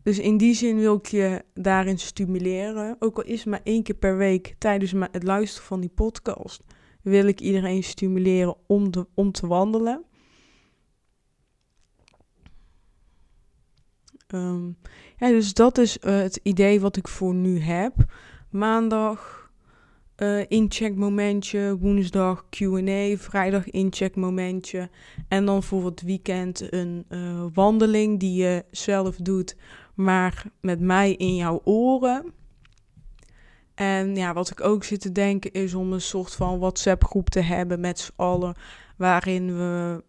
dus 0.03 0.18
in 0.18 0.37
die 0.37 0.55
zin 0.55 0.76
wil 0.76 0.96
ik 0.96 1.07
je 1.07 1.44
daarin 1.55 1.98
stimuleren. 1.98 2.96
Ook 2.98 3.16
al 3.16 3.24
is 3.24 3.38
het 3.38 3.48
maar 3.48 3.61
één 3.64 3.83
keer 3.83 3.94
per 3.94 4.16
week 4.16 4.55
tijdens 4.59 4.92
het 4.92 5.22
luisteren 5.22 5.66
van 5.66 5.81
die 5.81 5.90
podcast, 5.94 6.62
wil 7.03 7.26
ik 7.26 7.40
iedereen 7.40 7.83
stimuleren 7.83 8.57
om, 8.66 8.90
om 9.14 9.33
te 9.33 9.46
wandelen. 9.46 10.05
Um, 14.35 14.76
ja, 15.20 15.28
dus 15.28 15.54
dat 15.54 15.78
is 15.78 15.98
uh, 16.00 16.16
het 16.16 16.40
idee 16.42 16.80
wat 16.80 16.96
ik 16.96 17.09
voor 17.09 17.35
nu 17.35 17.61
heb. 17.61 17.94
Maandag 18.50 19.50
uh, 20.16 20.44
incheckmomentje, 20.48 21.78
woensdag 21.78 22.44
Q&A, 22.48 23.16
vrijdag 23.16 23.71
incheckmomentje. 23.71 24.90
En 25.29 25.44
dan 25.44 25.62
voor 25.62 25.85
het 25.85 26.02
weekend 26.02 26.73
een 26.73 27.04
uh, 27.08 27.44
wandeling 27.54 28.21
die 28.21 28.42
je 28.42 28.64
zelf 28.71 29.16
doet, 29.16 29.56
maar 29.94 30.44
met 30.60 30.81
mij 30.81 31.12
in 31.12 31.37
jouw 31.37 31.60
oren. 31.64 32.33
En 33.75 34.16
ja, 34.16 34.33
wat 34.33 34.50
ik 34.50 34.60
ook 34.60 34.85
zit 34.85 35.00
te 35.00 35.12
denken 35.12 35.52
is 35.52 35.75
om 35.75 35.92
een 35.92 36.00
soort 36.00 36.35
van 36.35 36.58
WhatsApp 36.58 37.04
groep 37.04 37.31
te 37.31 37.40
hebben 37.40 37.81
met 37.81 37.98
z'n 37.98 38.12
allen, 38.16 38.54
waarin 38.96 39.56
we 39.56 40.02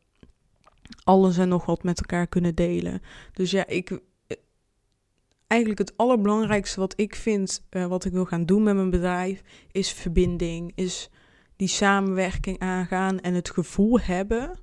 alles 1.04 1.38
en 1.38 1.50
nog 1.50 1.66
wat 1.66 1.84
met 1.84 2.00
elkaar 2.00 2.28
kunnen 2.28 2.56
delen. 2.56 3.02
Dus 3.34 3.52
ja, 3.52 3.68
ik 3.68 4.00
eigenlijk 5.52 5.80
het 5.80 5.98
allerbelangrijkste 5.98 6.80
wat 6.80 6.94
ik 6.96 7.16
vind, 7.16 7.64
uh, 7.70 7.86
wat 7.86 8.06
ik 8.06 8.12
wil 8.12 8.26
gaan 8.26 8.46
doen 8.46 8.64
met 8.64 8.76
mijn 8.76 8.90
bedrijf, 8.90 9.42
is 9.72 9.92
verbinding. 9.92 10.72
Is 10.76 11.10
die 11.56 11.68
samenwerking 11.68 12.60
aangaan 12.60 13.20
en 13.20 13.34
het 13.34 13.50
gevoel 13.50 14.00
hebben 14.00 14.60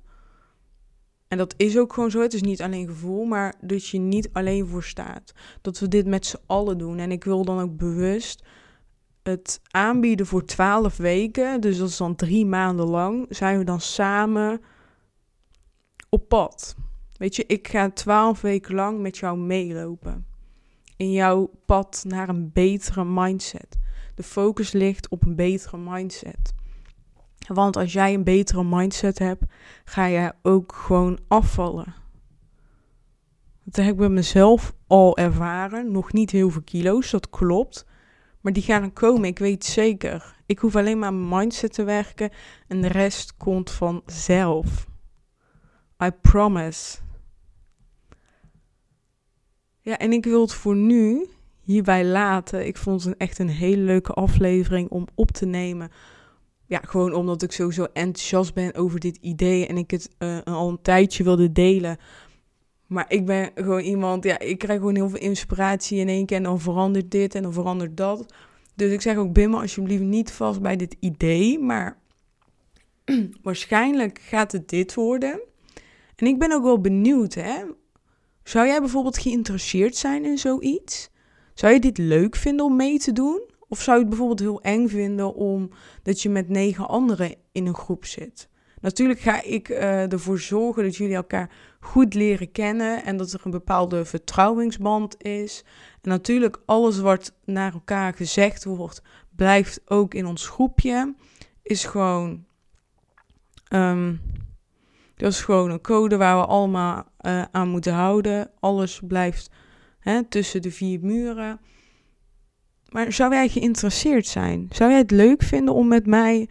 En 1.27 1.37
dat 1.37 1.53
is 1.57 1.77
ook 1.77 1.93
gewoon 1.93 2.11
zo. 2.11 2.21
Het 2.21 2.33
is 2.33 2.41
niet 2.41 2.61
alleen 2.61 2.87
gevoel, 2.87 3.25
maar 3.25 3.55
dat 3.61 3.87
je 3.87 3.99
niet 3.99 4.29
alleen 4.33 4.67
voor 4.67 4.83
staat. 4.83 5.31
Dat 5.61 5.79
we 5.79 5.87
dit 5.87 6.05
met 6.05 6.25
z'n 6.25 6.39
allen 6.45 6.77
doen. 6.77 6.97
En 6.97 7.11
ik 7.11 7.23
wil 7.23 7.45
dan 7.45 7.59
ook 7.59 7.77
bewust 7.77 8.43
het 9.23 9.61
aanbieden 9.71 10.25
voor 10.25 10.45
12 10.45 10.97
weken. 10.97 11.61
Dus 11.61 11.77
dat 11.77 11.89
is 11.89 11.97
dan 11.97 12.15
drie 12.15 12.45
maanden 12.45 12.85
lang. 12.85 13.25
Zijn 13.29 13.57
we 13.57 13.63
dan 13.63 13.81
samen 13.81 14.61
op 16.09 16.27
pad. 16.27 16.75
Weet 17.17 17.35
je, 17.35 17.45
ik 17.45 17.67
ga 17.67 17.89
12 17.89 18.41
weken 18.41 18.75
lang 18.75 18.99
met 18.99 19.17
jou 19.17 19.37
meelopen. 19.37 20.28
In 20.99 21.11
jouw 21.11 21.51
pad 21.65 22.03
naar 22.07 22.29
een 22.29 22.51
betere 22.53 23.05
mindset. 23.05 23.79
De 24.15 24.23
focus 24.23 24.71
ligt 24.71 25.09
op 25.09 25.25
een 25.25 25.35
betere 25.35 25.77
mindset. 25.77 26.53
Want 27.47 27.77
als 27.77 27.93
jij 27.93 28.13
een 28.13 28.23
betere 28.23 28.63
mindset 28.63 29.19
hebt, 29.19 29.43
ga 29.83 30.05
je 30.05 30.33
ook 30.41 30.73
gewoon 30.73 31.19
afvallen. 31.27 31.93
Dat 33.63 33.75
heb 33.75 33.87
ik 33.87 33.95
bij 33.97 34.09
mezelf 34.09 34.73
al 34.87 35.17
ervaren. 35.17 35.91
Nog 35.91 36.13
niet 36.13 36.31
heel 36.31 36.49
veel 36.49 36.63
kilo's, 36.63 37.11
dat 37.11 37.29
klopt. 37.29 37.85
Maar 38.41 38.53
die 38.53 38.63
gaan 38.63 38.93
komen, 38.93 39.29
ik 39.29 39.39
weet 39.39 39.65
zeker. 39.65 40.35
Ik 40.45 40.59
hoef 40.59 40.75
alleen 40.75 40.99
maar 40.99 41.13
mijn 41.13 41.39
mindset 41.39 41.73
te 41.73 41.83
werken 41.83 42.31
en 42.67 42.81
de 42.81 42.87
rest 42.87 43.37
komt 43.37 43.71
vanzelf. 43.71 44.87
I 46.03 46.11
promise. 46.21 46.97
Ja, 49.89 49.97
en 49.97 50.13
ik 50.13 50.25
wil 50.25 50.41
het 50.41 50.53
voor 50.53 50.75
nu 50.75 51.27
hierbij 51.61 52.05
laten. 52.05 52.67
Ik 52.67 52.77
vond 52.77 53.03
het 53.03 53.17
echt 53.17 53.39
een 53.39 53.49
hele 53.49 53.81
leuke 53.81 54.13
aflevering 54.13 54.89
om 54.89 55.07
op 55.15 55.31
te 55.31 55.45
nemen 55.45 55.91
ja, 56.69 56.81
gewoon 56.83 57.13
omdat 57.13 57.41
ik 57.41 57.51
sowieso 57.51 57.87
enthousiast 57.93 58.53
ben 58.53 58.75
over 58.75 58.99
dit 58.99 59.17
idee 59.21 59.67
en 59.67 59.77
ik 59.77 59.91
het 59.91 60.09
uh, 60.19 60.37
al 60.43 60.69
een 60.69 60.81
tijdje 60.81 61.23
wilde 61.23 61.51
delen. 61.51 61.97
Maar 62.87 63.05
ik 63.07 63.25
ben 63.25 63.51
gewoon 63.55 63.81
iemand, 63.81 64.23
ja, 64.23 64.39
ik 64.39 64.57
krijg 64.57 64.79
gewoon 64.79 64.95
heel 64.95 65.09
veel 65.09 65.19
inspiratie 65.19 65.99
in 65.99 66.07
één 66.07 66.25
keer 66.25 66.37
en 66.37 66.43
dan 66.43 66.59
verandert 66.59 67.11
dit 67.11 67.35
en 67.35 67.43
dan 67.43 67.53
verandert 67.53 67.97
dat. 67.97 68.33
Dus 68.75 68.91
ik 68.91 69.01
zeg 69.01 69.17
ook, 69.17 69.33
Bim, 69.33 69.53
alsjeblieft 69.53 70.03
niet 70.03 70.31
vast 70.31 70.61
bij 70.61 70.75
dit 70.75 70.95
idee, 70.99 71.59
maar 71.59 71.97
waarschijnlijk 73.43 74.19
gaat 74.19 74.51
het 74.51 74.69
dit 74.69 74.93
worden. 74.93 75.39
En 76.15 76.27
ik 76.27 76.39
ben 76.39 76.51
ook 76.51 76.63
wel 76.63 76.81
benieuwd, 76.81 77.33
hè. 77.33 77.63
Zou 78.49 78.67
jij 78.67 78.79
bijvoorbeeld 78.79 79.17
geïnteresseerd 79.17 79.95
zijn 79.95 80.25
in 80.25 80.37
zoiets? 80.37 81.09
Zou 81.53 81.73
je 81.73 81.79
dit 81.79 81.97
leuk 81.97 82.35
vinden 82.35 82.65
om 82.65 82.75
mee 82.75 82.99
te 82.99 83.11
doen? 83.11 83.41
Of 83.67 83.81
zou 83.81 83.95
je 83.95 84.01
het 84.01 84.09
bijvoorbeeld 84.09 84.39
heel 84.39 84.61
eng 84.61 84.87
vinden 84.87 85.35
omdat 85.35 86.21
je 86.21 86.29
met 86.29 86.49
negen 86.49 86.87
anderen 86.87 87.35
in 87.51 87.65
een 87.65 87.75
groep 87.75 88.05
zit? 88.05 88.49
Natuurlijk 88.79 89.19
ga 89.19 89.43
ik 89.43 89.69
uh, 89.69 90.11
ervoor 90.11 90.39
zorgen 90.39 90.83
dat 90.83 90.95
jullie 90.95 91.15
elkaar 91.15 91.51
goed 91.79 92.13
leren 92.13 92.51
kennen 92.51 93.03
en 93.03 93.17
dat 93.17 93.33
er 93.33 93.41
een 93.43 93.51
bepaalde 93.51 94.05
vertrouwingsband 94.05 95.23
is. 95.23 95.63
En 96.01 96.09
natuurlijk, 96.09 96.61
alles 96.65 96.99
wat 96.99 97.33
naar 97.45 97.73
elkaar 97.73 98.13
gezegd 98.13 98.63
wordt, 98.63 99.01
blijft 99.35 99.81
ook 99.85 100.13
in 100.13 100.25
ons 100.25 100.47
groepje. 100.47 101.15
Is 101.61 101.85
gewoon. 101.85 102.45
Um, 103.73 104.21
dat 105.19 105.31
is 105.31 105.41
gewoon 105.41 105.69
een 105.69 105.81
code 105.81 106.17
waar 106.17 106.39
we 106.39 106.45
allemaal 106.45 107.03
uh, 107.21 107.43
aan 107.51 107.67
moeten 107.67 107.93
houden. 107.93 108.49
Alles 108.59 108.99
blijft 109.07 109.51
hè, 109.99 110.23
tussen 110.23 110.61
de 110.61 110.71
vier 110.71 110.99
muren. 111.01 111.59
Maar 112.89 113.13
zou 113.13 113.33
jij 113.33 113.49
geïnteresseerd 113.49 114.27
zijn? 114.27 114.67
Zou 114.71 114.89
jij 114.89 114.99
het 114.99 115.11
leuk 115.11 115.43
vinden 115.43 115.73
om 115.73 115.87
met 115.87 116.05
mij 116.05 116.49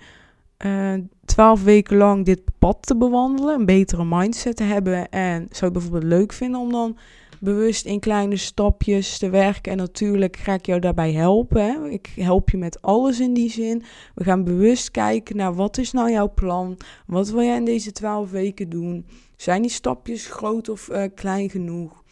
uh, 0.66 0.94
twaalf 1.24 1.62
weken 1.62 1.96
lang 1.96 2.24
dit 2.24 2.42
pad 2.58 2.86
te 2.86 2.96
bewandelen? 2.96 3.54
Een 3.54 3.66
betere 3.66 4.04
mindset 4.04 4.56
te 4.56 4.64
hebben? 4.64 5.08
En 5.08 5.46
zou 5.50 5.72
je 5.72 5.78
bijvoorbeeld 5.78 6.12
leuk 6.12 6.32
vinden 6.32 6.60
om 6.60 6.72
dan 6.72 6.98
bewust 7.40 7.84
in 7.86 8.00
kleine 8.00 8.36
stapjes 8.36 9.18
te 9.18 9.30
werken? 9.30 9.72
En 9.72 9.78
natuurlijk 9.78 10.36
ga 10.36 10.54
ik 10.54 10.66
jou 10.66 10.80
daarbij 10.80 11.12
helpen. 11.12 11.92
Ik 11.92 12.12
help 12.16 12.50
je 12.50 12.56
met 12.56 12.82
alles 12.82 13.20
in 13.20 13.34
die 13.34 13.50
zin. 13.50 13.82
We 14.14 14.24
gaan 14.24 14.44
bewust 14.44 14.90
kijken 14.90 15.36
naar 15.36 15.54
wat 15.54 15.78
is 15.78 15.92
nou 15.92 16.10
jouw 16.10 16.32
plan? 16.34 16.76
Wat 17.06 17.30
wil 17.30 17.42
jij 17.42 17.56
in 17.56 17.64
deze 17.64 17.92
twaalf 17.92 18.30
weken 18.30 18.68
doen? 18.68 19.06
Zijn 19.36 19.62
die 19.62 19.70
stapjes 19.70 20.26
groot 20.26 20.68
of 20.68 20.88
uh, 20.88 21.04
klein 21.14 21.50
genoeg? 21.50 22.02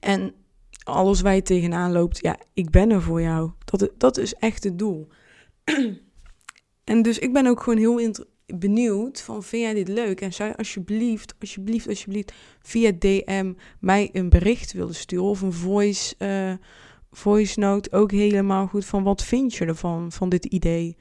En 0.00 0.34
alles 0.84 1.20
waar 1.20 1.34
je 1.34 1.42
tegenaan 1.42 1.92
loopt, 1.92 2.22
ja, 2.22 2.36
ik 2.52 2.70
ben 2.70 2.90
er 2.90 3.02
voor 3.02 3.22
jou. 3.22 3.50
Dat, 3.64 3.90
dat 3.98 4.16
is 4.16 4.34
echt 4.34 4.64
het 4.64 4.78
doel. 4.78 5.08
en 6.84 7.02
dus 7.02 7.18
ik 7.18 7.32
ben 7.32 7.46
ook 7.46 7.62
gewoon 7.62 7.78
heel 7.78 7.98
benieuwd 8.58 9.20
van, 9.20 9.42
vind 9.42 9.62
jij 9.62 9.74
dit 9.74 9.88
leuk? 9.88 10.20
En 10.20 10.32
zou 10.32 10.48
je 10.48 10.56
alsjeblieft, 10.56 11.34
alsjeblieft, 11.40 11.88
alsjeblieft 11.88 12.32
via 12.62 12.92
DM 12.98 13.52
mij 13.80 14.08
een 14.12 14.28
bericht 14.28 14.72
willen 14.72 14.94
sturen 14.94 15.26
of 15.26 15.40
een 15.40 15.52
voice, 15.52 16.14
uh, 16.18 16.52
voice 17.10 17.60
note 17.60 17.92
ook 17.92 18.10
helemaal 18.10 18.66
goed 18.66 18.84
van 18.84 19.02
wat 19.02 19.24
vind 19.24 19.54
je 19.54 19.64
ervan, 19.64 20.12
van 20.12 20.28
dit 20.28 20.44
idee? 20.44 20.96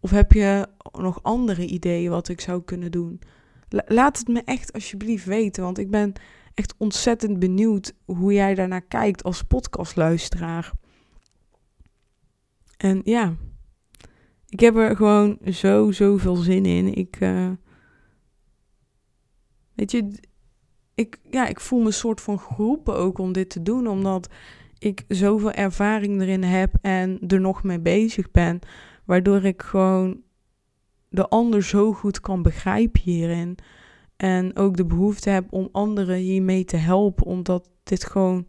Of 0.00 0.10
heb 0.10 0.32
je 0.32 0.66
nog 0.92 1.22
andere 1.22 1.66
ideeën 1.66 2.10
wat 2.10 2.28
ik 2.28 2.40
zou 2.40 2.62
kunnen 2.62 2.90
doen? 2.90 3.20
laat 3.68 4.18
het 4.18 4.28
me 4.28 4.42
echt 4.44 4.72
alsjeblieft 4.72 5.24
weten, 5.24 5.62
want 5.62 5.78
ik 5.78 5.90
ben 5.90 6.12
echt 6.54 6.74
ontzettend 6.78 7.38
benieuwd 7.38 7.92
hoe 8.04 8.32
jij 8.32 8.54
daarnaar 8.54 8.86
kijkt 8.86 9.22
als 9.22 9.42
podcastluisteraar. 9.42 10.72
En 12.76 13.00
ja, 13.04 13.36
ik 14.56 14.62
heb 14.62 14.76
er 14.76 14.96
gewoon 14.96 15.38
zo, 15.52 15.90
zoveel 15.90 16.36
zin 16.36 16.64
in. 16.64 16.94
Ik, 16.94 17.20
uh, 17.20 17.50
weet 19.74 19.90
je, 19.90 20.10
ik, 20.94 21.18
ja, 21.30 21.46
ik 21.46 21.60
voel 21.60 21.78
me 21.78 21.86
een 21.86 21.92
soort 21.92 22.20
van 22.20 22.38
geroepen 22.38 22.96
ook 22.96 23.18
om 23.18 23.32
dit 23.32 23.50
te 23.50 23.62
doen, 23.62 23.86
omdat 23.86 24.28
ik 24.78 25.04
zoveel 25.08 25.52
ervaring 25.52 26.20
erin 26.20 26.42
heb 26.42 26.74
en 26.80 27.18
er 27.26 27.40
nog 27.40 27.62
mee 27.62 27.80
bezig 27.80 28.30
ben, 28.30 28.58
waardoor 29.04 29.44
ik 29.44 29.62
gewoon 29.62 30.20
de 31.08 31.28
ander 31.28 31.62
zo 31.62 31.92
goed 31.92 32.20
kan 32.20 32.42
begrijpen 32.42 33.00
hierin. 33.00 33.58
En 34.16 34.56
ook 34.56 34.76
de 34.76 34.86
behoefte 34.86 35.30
heb 35.30 35.52
om 35.52 35.68
anderen 35.72 36.16
hiermee 36.16 36.64
te 36.64 36.76
helpen, 36.76 37.26
omdat 37.26 37.70
dit 37.82 38.04
gewoon 38.04 38.46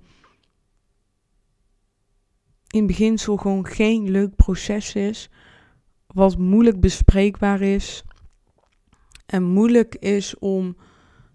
in 2.68 2.88
beginsel 2.88 3.38
gewoon 3.38 3.66
geen 3.66 4.10
leuk 4.10 4.36
proces 4.36 4.96
is, 4.96 5.30
wat 6.18 6.38
moeilijk 6.38 6.80
bespreekbaar 6.80 7.62
is 7.62 8.04
en 9.26 9.44
moeilijk 9.44 9.96
is 9.96 10.40
om 10.40 10.78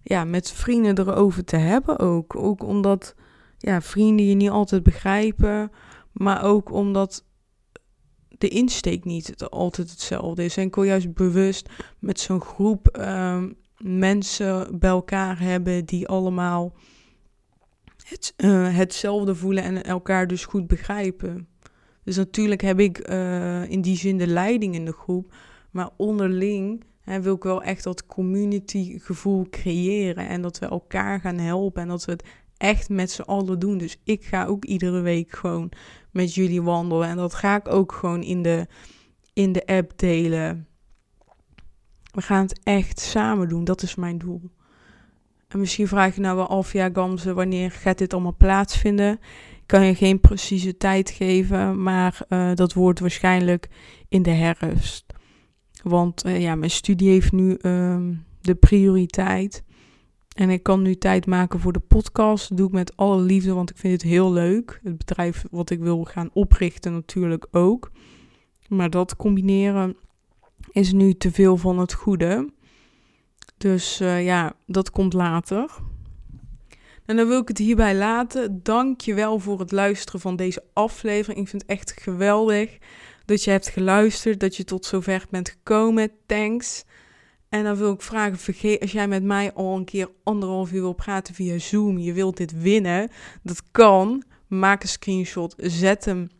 ja, 0.02 0.24
met 0.24 0.50
vrienden 0.50 0.98
erover 0.98 1.44
te 1.44 1.56
hebben 1.56 1.98
ook. 1.98 2.36
Ook 2.36 2.62
omdat 2.62 3.14
ja, 3.58 3.80
vrienden 3.80 4.26
je 4.26 4.34
niet 4.34 4.50
altijd 4.50 4.82
begrijpen, 4.82 5.70
maar 6.12 6.42
ook 6.42 6.72
omdat 6.72 7.24
de 8.28 8.48
insteek 8.48 9.04
niet 9.04 9.44
altijd 9.44 9.90
hetzelfde 9.90 10.44
is. 10.44 10.56
En 10.56 10.66
ik 10.66 10.74
wil 10.74 10.84
juist 10.84 11.14
bewust 11.14 11.68
met 11.98 12.20
zo'n 12.20 12.40
groep 12.40 12.98
um, 13.00 13.56
mensen 13.76 14.78
bij 14.78 14.90
elkaar 14.90 15.40
hebben 15.40 15.84
die 15.84 16.08
allemaal 16.08 16.74
het, 18.04 18.34
uh, 18.36 18.76
hetzelfde 18.76 19.34
voelen 19.34 19.62
en 19.62 19.82
elkaar 19.84 20.26
dus 20.26 20.44
goed 20.44 20.66
begrijpen. 20.66 21.51
Dus 22.04 22.16
natuurlijk 22.16 22.60
heb 22.60 22.80
ik 22.80 23.10
uh, 23.10 23.70
in 23.70 23.80
die 23.80 23.96
zin 23.96 24.18
de 24.18 24.26
leiding 24.26 24.74
in 24.74 24.84
de 24.84 24.92
groep, 24.92 25.34
maar 25.70 25.90
onderling 25.96 26.84
hè, 27.00 27.20
wil 27.20 27.34
ik 27.34 27.42
wel 27.42 27.62
echt 27.62 27.84
dat 27.84 28.06
community 28.06 28.98
gevoel 28.98 29.46
creëren 29.50 30.28
en 30.28 30.42
dat 30.42 30.58
we 30.58 30.66
elkaar 30.66 31.20
gaan 31.20 31.38
helpen 31.38 31.82
en 31.82 31.88
dat 31.88 32.04
we 32.04 32.12
het 32.12 32.24
echt 32.56 32.88
met 32.88 33.10
z'n 33.10 33.22
allen 33.22 33.58
doen. 33.58 33.78
Dus 33.78 34.00
ik 34.04 34.24
ga 34.24 34.44
ook 34.44 34.64
iedere 34.64 35.00
week 35.00 35.32
gewoon 35.32 35.72
met 36.10 36.34
jullie 36.34 36.62
wandelen 36.62 37.08
en 37.08 37.16
dat 37.16 37.34
ga 37.34 37.56
ik 37.56 37.68
ook 37.68 37.92
gewoon 37.92 38.22
in 38.22 38.42
de, 38.42 38.66
in 39.32 39.52
de 39.52 39.66
app 39.66 39.92
delen. 39.96 40.66
We 42.12 42.22
gaan 42.22 42.42
het 42.42 42.60
echt 42.62 43.00
samen 43.00 43.48
doen. 43.48 43.64
Dat 43.64 43.82
is 43.82 43.94
mijn 43.94 44.18
doel. 44.18 44.50
En 45.48 45.58
misschien 45.58 45.88
vraag 45.88 46.14
je 46.14 46.20
nou 46.20 46.36
wel 46.36 46.46
af, 46.46 46.72
ja 46.72 46.90
Gamze, 46.92 47.34
wanneer 47.34 47.70
gaat 47.70 47.98
dit 47.98 48.12
allemaal 48.12 48.36
plaatsvinden? 48.36 49.20
Kan 49.66 49.86
je 49.86 49.94
geen 49.94 50.20
precieze 50.20 50.76
tijd 50.76 51.10
geven, 51.10 51.82
maar 51.82 52.20
uh, 52.28 52.54
dat 52.54 52.72
wordt 52.72 53.00
waarschijnlijk 53.00 53.68
in 54.08 54.22
de 54.22 54.30
herfst. 54.30 55.04
Want 55.82 56.26
uh, 56.26 56.40
ja, 56.40 56.54
mijn 56.54 56.70
studie 56.70 57.10
heeft 57.10 57.32
nu 57.32 57.58
uh, 57.62 57.96
de 58.40 58.54
prioriteit. 58.54 59.64
En 60.34 60.50
ik 60.50 60.62
kan 60.62 60.82
nu 60.82 60.94
tijd 60.94 61.26
maken 61.26 61.60
voor 61.60 61.72
de 61.72 61.80
podcast. 61.80 62.48
Dat 62.48 62.58
doe 62.58 62.66
ik 62.66 62.72
met 62.72 62.96
alle 62.96 63.22
liefde, 63.22 63.52
want 63.52 63.70
ik 63.70 63.76
vind 63.76 63.92
het 63.92 64.10
heel 64.10 64.32
leuk. 64.32 64.80
Het 64.82 64.98
bedrijf 64.98 65.44
wat 65.50 65.70
ik 65.70 65.80
wil 65.80 66.04
gaan 66.04 66.30
oprichten 66.32 66.92
natuurlijk 66.92 67.46
ook. 67.50 67.90
Maar 68.68 68.90
dat 68.90 69.16
combineren 69.16 69.96
is 70.70 70.92
nu 70.92 71.14
te 71.14 71.30
veel 71.30 71.56
van 71.56 71.78
het 71.78 71.92
goede. 71.92 72.50
Dus 73.56 74.00
uh, 74.00 74.24
ja, 74.24 74.54
dat 74.66 74.90
komt 74.90 75.12
later. 75.12 75.70
En 77.06 77.16
dan 77.16 77.28
wil 77.28 77.40
ik 77.40 77.48
het 77.48 77.58
hierbij 77.58 77.94
laten. 77.94 78.62
Dank 78.62 79.00
je 79.00 79.14
wel 79.14 79.38
voor 79.38 79.60
het 79.60 79.72
luisteren 79.72 80.20
van 80.20 80.36
deze 80.36 80.62
aflevering. 80.72 81.40
Ik 81.40 81.48
vind 81.48 81.62
het 81.62 81.70
echt 81.70 81.94
geweldig 82.00 82.78
dat 83.24 83.44
je 83.44 83.50
hebt 83.50 83.68
geluisterd, 83.68 84.40
dat 84.40 84.56
je 84.56 84.64
tot 84.64 84.84
zover 84.84 85.26
bent 85.30 85.48
gekomen. 85.48 86.10
Thanks. 86.26 86.84
En 87.48 87.64
dan 87.64 87.76
wil 87.76 87.92
ik 87.92 88.02
vragen, 88.02 88.38
vergeet, 88.38 88.80
als 88.80 88.92
jij 88.92 89.08
met 89.08 89.22
mij 89.22 89.52
al 89.52 89.76
een 89.76 89.84
keer 89.84 90.10
anderhalf 90.22 90.72
uur 90.72 90.80
wil 90.80 90.92
praten 90.92 91.34
via 91.34 91.58
Zoom, 91.58 91.98
je 91.98 92.12
wilt 92.12 92.36
dit 92.36 92.60
winnen, 92.60 93.10
dat 93.42 93.62
kan. 93.70 94.22
Maak 94.46 94.82
een 94.82 94.88
screenshot, 94.88 95.54
zet 95.56 96.04
hem 96.04 96.30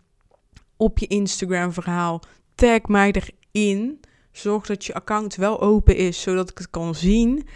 op 0.77 0.99
je 0.99 1.07
Instagram 1.07 1.73
verhaal, 1.73 2.23
tag 2.55 2.83
mij 2.83 3.15
erin. 3.51 4.01
Zorg 4.31 4.67
dat 4.67 4.85
je 4.85 4.95
account 4.95 5.35
wel 5.35 5.61
open 5.61 5.97
is, 5.97 6.21
zodat 6.21 6.51
ik 6.51 6.59
het 6.59 6.71
kan 6.71 6.95
zien. 6.95 7.47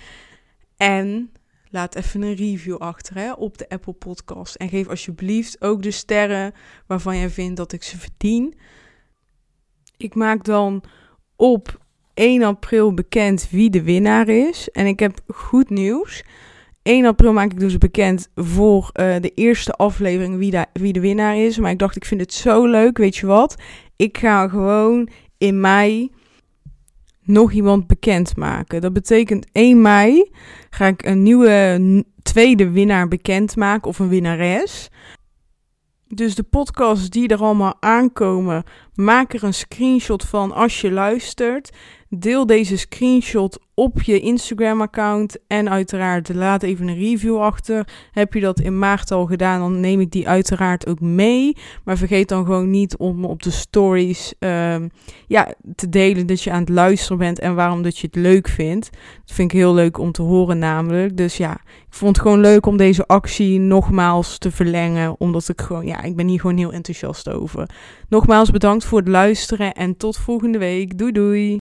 En 0.76 1.32
laat 1.70 1.94
even 1.94 2.22
een 2.22 2.34
review 2.34 2.76
achter 2.76 3.14
hè, 3.14 3.32
op 3.32 3.58
de 3.58 3.68
Apple 3.68 3.92
Podcast. 3.92 4.54
En 4.54 4.68
geef 4.68 4.88
alsjeblieft 4.88 5.62
ook 5.62 5.82
de 5.82 5.90
sterren 5.90 6.52
waarvan 6.86 7.18
jij 7.18 7.30
vindt 7.30 7.56
dat 7.56 7.72
ik 7.72 7.82
ze 7.82 7.98
verdien. 7.98 8.54
Ik 9.96 10.14
maak 10.14 10.44
dan 10.44 10.82
op 11.36 11.80
1 12.14 12.42
april 12.42 12.94
bekend 12.94 13.48
wie 13.50 13.70
de 13.70 13.82
winnaar 13.82 14.28
is. 14.28 14.70
En 14.70 14.86
ik 14.86 14.98
heb 14.98 15.20
goed 15.26 15.70
nieuws. 15.70 16.24
1 16.82 17.06
april 17.06 17.32
maak 17.32 17.52
ik 17.52 17.60
dus 17.60 17.78
bekend 17.78 18.28
voor 18.34 18.90
uh, 18.94 19.16
de 19.20 19.32
eerste 19.34 19.72
aflevering 19.72 20.38
wie, 20.38 20.54
wie 20.72 20.92
de 20.92 21.00
winnaar 21.00 21.36
is. 21.36 21.58
Maar 21.58 21.70
ik 21.70 21.78
dacht, 21.78 21.96
ik 21.96 22.04
vind 22.04 22.20
het 22.20 22.32
zo 22.32 22.66
leuk. 22.66 22.98
Weet 22.98 23.16
je 23.16 23.26
wat? 23.26 23.56
Ik 23.96 24.18
ga 24.18 24.48
gewoon 24.48 25.08
in 25.38 25.60
mei 25.60 26.10
nog 27.26 27.52
iemand 27.52 27.86
bekendmaken. 27.86 28.80
Dat 28.80 28.92
betekent 28.92 29.46
1 29.52 29.80
mei 29.80 30.30
ga 30.70 30.86
ik 30.86 31.04
een 31.04 31.22
nieuwe 31.22 32.04
tweede 32.22 32.70
winnaar 32.70 33.08
bekendmaken 33.08 33.88
of 33.88 33.98
een 33.98 34.08
winnares. 34.08 34.88
Dus 36.08 36.34
de 36.34 36.42
podcasts 36.42 37.10
die 37.10 37.28
er 37.28 37.42
allemaal 37.42 37.76
aankomen, 37.80 38.64
maak 38.94 39.32
er 39.32 39.44
een 39.44 39.54
screenshot 39.54 40.24
van 40.24 40.52
als 40.52 40.80
je 40.80 40.90
luistert. 40.90 41.70
Deel 42.08 42.46
deze 42.46 42.76
screenshot 42.76 43.58
op 43.74 44.02
je 44.02 44.20
Instagram-account 44.20 45.36
en 45.46 45.70
uiteraard 45.70 46.34
laat 46.34 46.62
even 46.62 46.88
een 46.88 46.98
review 46.98 47.40
achter. 47.40 47.88
Heb 48.10 48.34
je 48.34 48.40
dat 48.40 48.60
in 48.60 48.78
maart 48.78 49.10
al 49.10 49.26
gedaan, 49.26 49.60
dan 49.60 49.80
neem 49.80 50.00
ik 50.00 50.10
die 50.10 50.28
uiteraard 50.28 50.86
ook 50.86 51.00
mee. 51.00 51.56
Maar 51.84 51.96
vergeet 51.96 52.28
dan 52.28 52.44
gewoon 52.44 52.70
niet 52.70 52.96
om 52.96 53.24
op 53.24 53.42
de 53.42 53.50
stories 53.50 54.34
um, 54.38 54.90
ja, 55.26 55.54
te 55.74 55.88
delen 55.88 56.26
dat 56.26 56.42
je 56.42 56.50
aan 56.50 56.60
het 56.60 56.68
luisteren 56.68 57.18
bent 57.18 57.38
en 57.38 57.54
waarom 57.54 57.82
dat 57.82 57.98
je 57.98 58.06
het 58.06 58.16
leuk 58.16 58.48
vindt. 58.48 58.90
Dat 59.24 59.36
vind 59.36 59.52
ik 59.52 59.58
heel 59.58 59.74
leuk 59.74 59.98
om 59.98 60.12
te 60.12 60.22
horen 60.22 60.58
namelijk. 60.58 61.16
Dus 61.16 61.36
ja, 61.36 61.52
ik 61.52 61.94
vond 61.94 62.16
het 62.16 62.26
gewoon 62.26 62.40
leuk 62.40 62.66
om 62.66 62.76
deze 62.76 63.06
actie 63.06 63.58
nogmaals 63.58 64.38
te 64.38 64.50
verlengen, 64.50 65.14
omdat 65.18 65.48
ik 65.48 65.60
gewoon, 65.60 65.86
ja, 65.86 66.02
ik 66.02 66.16
ben 66.16 66.28
hier 66.28 66.40
gewoon 66.40 66.56
heel 66.56 66.72
enthousiast 66.72 67.30
over. 67.30 67.70
Nogmaals 68.08 68.50
bedankt 68.50 68.84
voor 68.84 68.98
het 68.98 69.08
luisteren 69.08 69.72
en 69.74 69.96
tot 69.96 70.16
volgende 70.16 70.58
week. 70.58 70.98
Doei 70.98 71.12
doei! 71.12 71.54